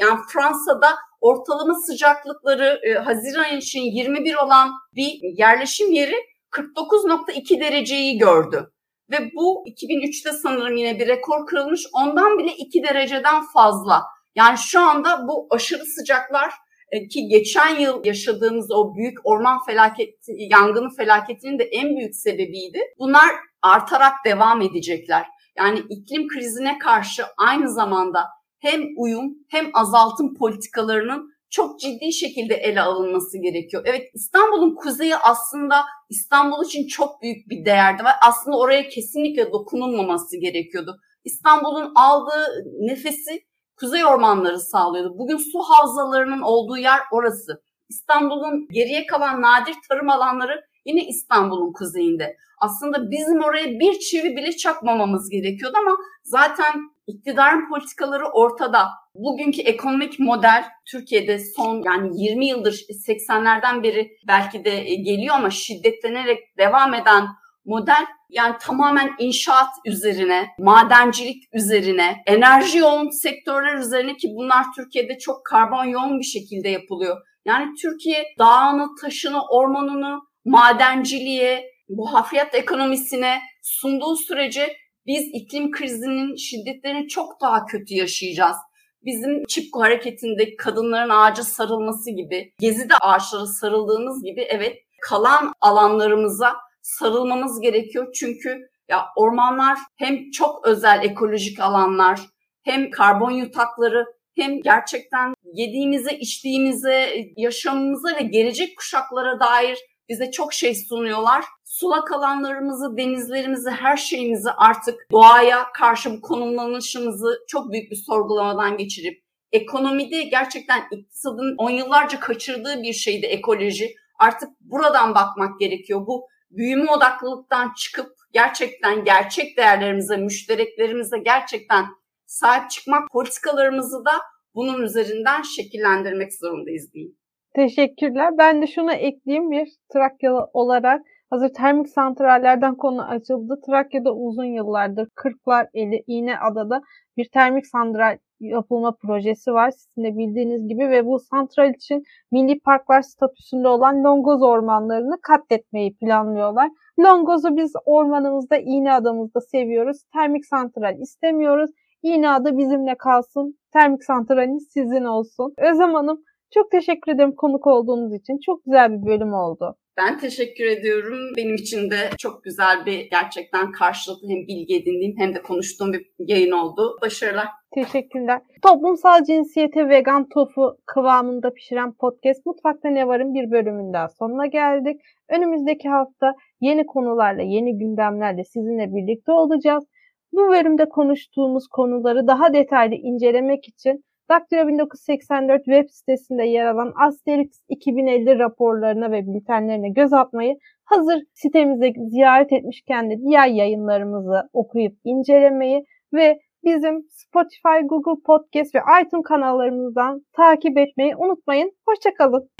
Yani 0.00 0.18
Fransa'da 0.32 0.88
ortalama 1.24 1.74
sıcaklıkları 1.74 2.80
e, 2.82 2.92
Haziran 2.92 3.56
için 3.56 3.80
21 3.80 4.34
olan 4.34 4.70
bir 4.94 5.38
yerleşim 5.38 5.92
yeri 5.92 6.16
49.2 6.50 7.60
dereceyi 7.60 8.18
gördü. 8.18 8.70
Ve 9.10 9.16
bu 9.36 9.64
2003'te 9.68 10.32
sanırım 10.32 10.76
yine 10.76 10.98
bir 10.98 11.08
rekor 11.08 11.46
kırılmış. 11.46 11.86
Ondan 11.92 12.38
bile 12.38 12.52
2 12.58 12.82
dereceden 12.82 13.42
fazla. 13.54 14.02
Yani 14.34 14.58
şu 14.58 14.80
anda 14.80 15.28
bu 15.28 15.46
aşırı 15.50 15.84
sıcaklar 15.84 16.52
e, 16.90 17.08
ki 17.08 17.28
geçen 17.28 17.78
yıl 17.78 18.04
yaşadığımız 18.04 18.70
o 18.72 18.94
büyük 18.94 19.18
orman 19.24 19.58
felaketi, 19.66 20.32
yangını 20.50 20.88
felaketinin 20.96 21.58
de 21.58 21.64
en 21.64 21.96
büyük 21.96 22.16
sebebiydi. 22.16 22.80
Bunlar 22.98 23.30
artarak 23.62 24.12
devam 24.26 24.62
edecekler. 24.62 25.26
Yani 25.58 25.82
iklim 25.90 26.28
krizine 26.28 26.78
karşı 26.78 27.24
aynı 27.38 27.72
zamanda 27.72 28.24
hem 28.64 28.82
uyum 28.96 29.34
hem 29.48 29.70
azaltım 29.74 30.34
politikalarının 30.34 31.34
çok 31.50 31.80
ciddi 31.80 32.12
şekilde 32.12 32.54
ele 32.54 32.80
alınması 32.80 33.38
gerekiyor. 33.38 33.82
Evet 33.86 34.10
İstanbul'un 34.14 34.74
kuzeyi 34.74 35.16
aslında 35.16 35.84
İstanbul 36.10 36.64
için 36.64 36.86
çok 36.86 37.22
büyük 37.22 37.50
bir 37.50 37.64
değerdi 37.64 38.04
ve 38.04 38.08
aslında 38.28 38.58
oraya 38.58 38.88
kesinlikle 38.88 39.52
dokunulmaması 39.52 40.36
gerekiyordu. 40.40 40.96
İstanbul'un 41.24 41.92
aldığı 41.96 42.46
nefesi 42.80 43.40
kuzey 43.80 44.04
ormanları 44.04 44.60
sağlıyordu. 44.60 45.18
Bugün 45.18 45.36
su 45.36 45.58
havzalarının 45.58 46.40
olduğu 46.40 46.76
yer 46.76 47.00
orası. 47.12 47.62
İstanbul'un 47.88 48.68
geriye 48.70 49.06
kalan 49.06 49.42
nadir 49.42 49.74
tarım 49.88 50.08
alanları 50.10 50.60
yine 50.86 51.06
İstanbul'un 51.06 51.72
kuzeyinde. 51.72 52.36
Aslında 52.60 53.10
bizim 53.10 53.44
oraya 53.44 53.66
bir 53.80 53.98
çivi 53.98 54.36
bile 54.36 54.52
çakmamamız 54.52 55.30
gerekiyordu 55.30 55.76
ama 55.80 55.96
zaten 56.24 56.93
iktidarın 57.06 57.68
politikaları 57.68 58.26
ortada. 58.26 58.88
Bugünkü 59.14 59.62
ekonomik 59.62 60.18
model 60.18 60.64
Türkiye'de 60.90 61.38
son 61.56 61.82
yani 61.86 62.22
20 62.22 62.46
yıldır 62.46 62.72
80'lerden 63.06 63.82
beri 63.82 64.10
belki 64.28 64.64
de 64.64 64.80
geliyor 64.94 65.34
ama 65.34 65.50
şiddetlenerek 65.50 66.58
devam 66.58 66.94
eden 66.94 67.26
model 67.64 68.06
yani 68.28 68.56
tamamen 68.60 69.14
inşaat 69.18 69.70
üzerine, 69.86 70.46
madencilik 70.58 71.44
üzerine, 71.52 72.22
enerji 72.26 72.78
yoğun 72.78 73.10
sektörler 73.10 73.74
üzerine 73.74 74.16
ki 74.16 74.28
bunlar 74.34 74.64
Türkiye'de 74.76 75.18
çok 75.18 75.46
karbon 75.46 75.84
yoğun 75.84 76.18
bir 76.18 76.24
şekilde 76.24 76.68
yapılıyor. 76.68 77.16
Yani 77.44 77.74
Türkiye 77.82 78.24
dağını, 78.38 78.88
taşını, 79.00 79.42
ormanını 79.50 80.20
madenciliğe, 80.44 81.64
bu 81.88 82.14
hafriyat 82.14 82.54
ekonomisine 82.54 83.40
sunduğu 83.62 84.16
sürece 84.16 84.76
biz 85.06 85.24
iklim 85.32 85.70
krizinin 85.70 86.36
şiddetlerini 86.36 87.08
çok 87.08 87.40
daha 87.40 87.66
kötü 87.66 87.94
yaşayacağız. 87.94 88.56
Bizim 89.04 89.44
Çipko 89.44 89.80
hareketinde 89.80 90.56
kadınların 90.56 91.10
ağaca 91.10 91.42
sarılması 91.42 92.10
gibi, 92.10 92.52
Gezi'de 92.60 92.94
ağaçlara 93.00 93.46
sarıldığımız 93.46 94.22
gibi 94.24 94.40
evet 94.40 94.76
kalan 95.02 95.52
alanlarımıza 95.60 96.56
sarılmamız 96.82 97.60
gerekiyor. 97.60 98.12
Çünkü 98.14 98.68
ya 98.88 99.06
ormanlar 99.16 99.78
hem 99.96 100.30
çok 100.30 100.66
özel 100.66 101.04
ekolojik 101.04 101.60
alanlar, 101.60 102.20
hem 102.64 102.90
karbon 102.90 103.30
yutakları, 103.30 104.04
hem 104.36 104.62
gerçekten 104.62 105.34
yediğimize, 105.54 106.18
içtiğimize, 106.18 107.14
yaşamımıza 107.36 108.08
ve 108.16 108.22
gelecek 108.22 108.76
kuşaklara 108.78 109.40
dair 109.40 109.78
bize 110.08 110.30
çok 110.30 110.52
şey 110.52 110.74
sunuyorlar. 110.74 111.44
Sulak 111.80 112.12
alanlarımızı, 112.12 112.96
denizlerimizi, 112.96 113.70
her 113.70 113.96
şeyimizi 113.96 114.50
artık 114.50 115.06
doğaya 115.12 115.72
karşı 115.72 116.10
bu 116.12 116.20
konumlanışımızı 116.20 117.44
çok 117.48 117.72
büyük 117.72 117.90
bir 117.90 117.96
sorgulamadan 117.96 118.76
geçirip 118.76 119.24
ekonomide 119.52 120.22
gerçekten 120.22 120.82
iktisadın 120.90 121.54
on 121.58 121.70
yıllarca 121.70 122.20
kaçırdığı 122.20 122.82
bir 122.82 122.92
şeydi 122.92 123.26
ekoloji. 123.26 123.94
Artık 124.18 124.48
buradan 124.60 125.14
bakmak 125.14 125.60
gerekiyor. 125.60 126.06
Bu 126.06 126.28
büyüme 126.50 126.90
odaklılıktan 126.90 127.72
çıkıp 127.76 128.10
gerçekten 128.32 129.04
gerçek 129.04 129.56
değerlerimize, 129.56 130.16
müştereklerimize 130.16 131.18
gerçekten 131.18 131.84
sahip 132.26 132.70
çıkmak 132.70 133.10
politikalarımızı 133.12 134.04
da 134.04 134.12
bunun 134.54 134.82
üzerinden 134.82 135.42
şekillendirmek 135.42 136.34
zorundayız 136.34 136.92
diyeyim. 136.92 137.16
Teşekkürler. 137.56 138.30
Ben 138.38 138.62
de 138.62 138.66
şuna 138.66 138.94
ekleyeyim 138.94 139.50
bir 139.50 139.68
Trakyalı 139.92 140.50
olarak. 140.52 141.00
Hazır 141.30 141.48
termik 141.48 141.88
santrallerden 141.88 142.74
konu 142.74 143.02
açıldı. 143.02 143.60
Trakya'da 143.66 144.14
uzun 144.14 144.44
yıllardır 144.44 145.08
Kırklar 145.14 145.68
Eli 145.74 146.04
İğneada'da 146.06 146.80
bir 147.16 147.28
termik 147.32 147.66
santral 147.66 148.18
yapılma 148.40 148.96
projesi 149.02 149.52
var 149.52 149.70
sizin 149.70 150.04
de 150.04 150.18
bildiğiniz 150.18 150.68
gibi 150.68 150.90
ve 150.90 151.06
bu 151.06 151.18
santral 151.18 151.70
için 151.70 152.02
milli 152.32 152.60
parklar 152.60 153.02
statüsünde 153.02 153.68
olan 153.68 154.04
Longoz 154.04 154.42
ormanlarını 154.42 155.20
katletmeyi 155.22 155.96
planlıyorlar. 155.96 156.70
Longoz'u 157.00 157.56
biz 157.56 157.72
ormanımızda, 157.84 158.56
İğneada'mızda 158.56 159.40
seviyoruz. 159.40 160.04
Termik 160.12 160.46
santral 160.46 160.98
istemiyoruz. 160.98 161.70
İğneada 162.02 162.58
bizimle 162.58 162.94
kalsın. 162.98 163.58
Termik 163.72 164.04
santraliniz 164.04 164.68
sizin 164.70 165.04
olsun. 165.04 165.54
Özlem 165.58 165.94
Hanım 165.94 166.22
çok 166.54 166.70
teşekkür 166.70 167.12
ederim 167.12 167.34
konuk 167.36 167.66
olduğunuz 167.66 168.14
için. 168.14 168.38
Çok 168.46 168.64
güzel 168.64 168.92
bir 168.92 169.06
bölüm 169.06 169.34
oldu. 169.34 169.76
Ben 169.96 170.18
teşekkür 170.18 170.64
ediyorum. 170.64 171.18
Benim 171.36 171.54
için 171.54 171.90
de 171.90 172.10
çok 172.18 172.44
güzel 172.44 172.86
bir 172.86 173.10
gerçekten 173.10 173.72
karşılıklı 173.72 174.28
hem 174.28 174.46
bilgi 174.46 174.76
edindiğim 174.76 175.14
hem 175.18 175.34
de 175.34 175.42
konuştuğum 175.42 175.92
bir 175.92 176.10
yayın 176.18 176.50
oldu. 176.50 176.98
Başarılar. 177.02 177.48
Teşekkürler. 177.74 178.40
Toplumsal 178.62 179.24
cinsiyete 179.24 179.88
vegan 179.88 180.28
tofu 180.28 180.76
kıvamında 180.86 181.52
pişiren 181.52 181.92
podcast 181.92 182.46
Mutfakta 182.46 182.88
Ne 182.88 183.06
Var'ın 183.06 183.34
bir 183.34 183.50
bölümünden 183.50 184.06
sonuna 184.06 184.46
geldik. 184.46 185.00
Önümüzdeki 185.28 185.88
hafta 185.88 186.34
yeni 186.60 186.86
konularla, 186.86 187.42
yeni 187.42 187.78
gündemlerle 187.78 188.44
sizinle 188.44 188.94
birlikte 188.94 189.32
olacağız. 189.32 189.84
Bu 190.32 190.48
bölümde 190.48 190.88
konuştuğumuz 190.88 191.68
konuları 191.68 192.26
daha 192.26 192.54
detaylı 192.54 192.94
incelemek 192.94 193.68
için 193.68 194.04
Daktilo 194.30 194.68
1984 194.68 195.64
web 195.64 195.88
sitesinde 195.90 196.44
yer 196.44 196.66
alan 196.66 196.92
Asterix 197.06 197.64
2050 197.68 198.38
raporlarına 198.38 199.10
ve 199.10 199.26
bültenlerine 199.26 199.88
göz 199.88 200.12
atmayı, 200.12 200.56
hazır 200.84 201.22
sitemize 201.34 201.92
ziyaret 202.08 202.52
etmişken 202.52 203.10
de 203.10 203.18
diğer 203.18 203.48
yayınlarımızı 203.48 204.42
okuyup 204.52 204.94
incelemeyi 205.04 205.84
ve 206.12 206.38
bizim 206.64 207.04
Spotify, 207.10 207.86
Google 207.86 208.22
Podcast 208.26 208.74
ve 208.74 208.80
iTunes 209.02 209.24
kanallarımızdan 209.24 210.22
takip 210.32 210.78
etmeyi 210.78 211.16
unutmayın. 211.16 211.72
Hoşçakalın. 211.88 212.53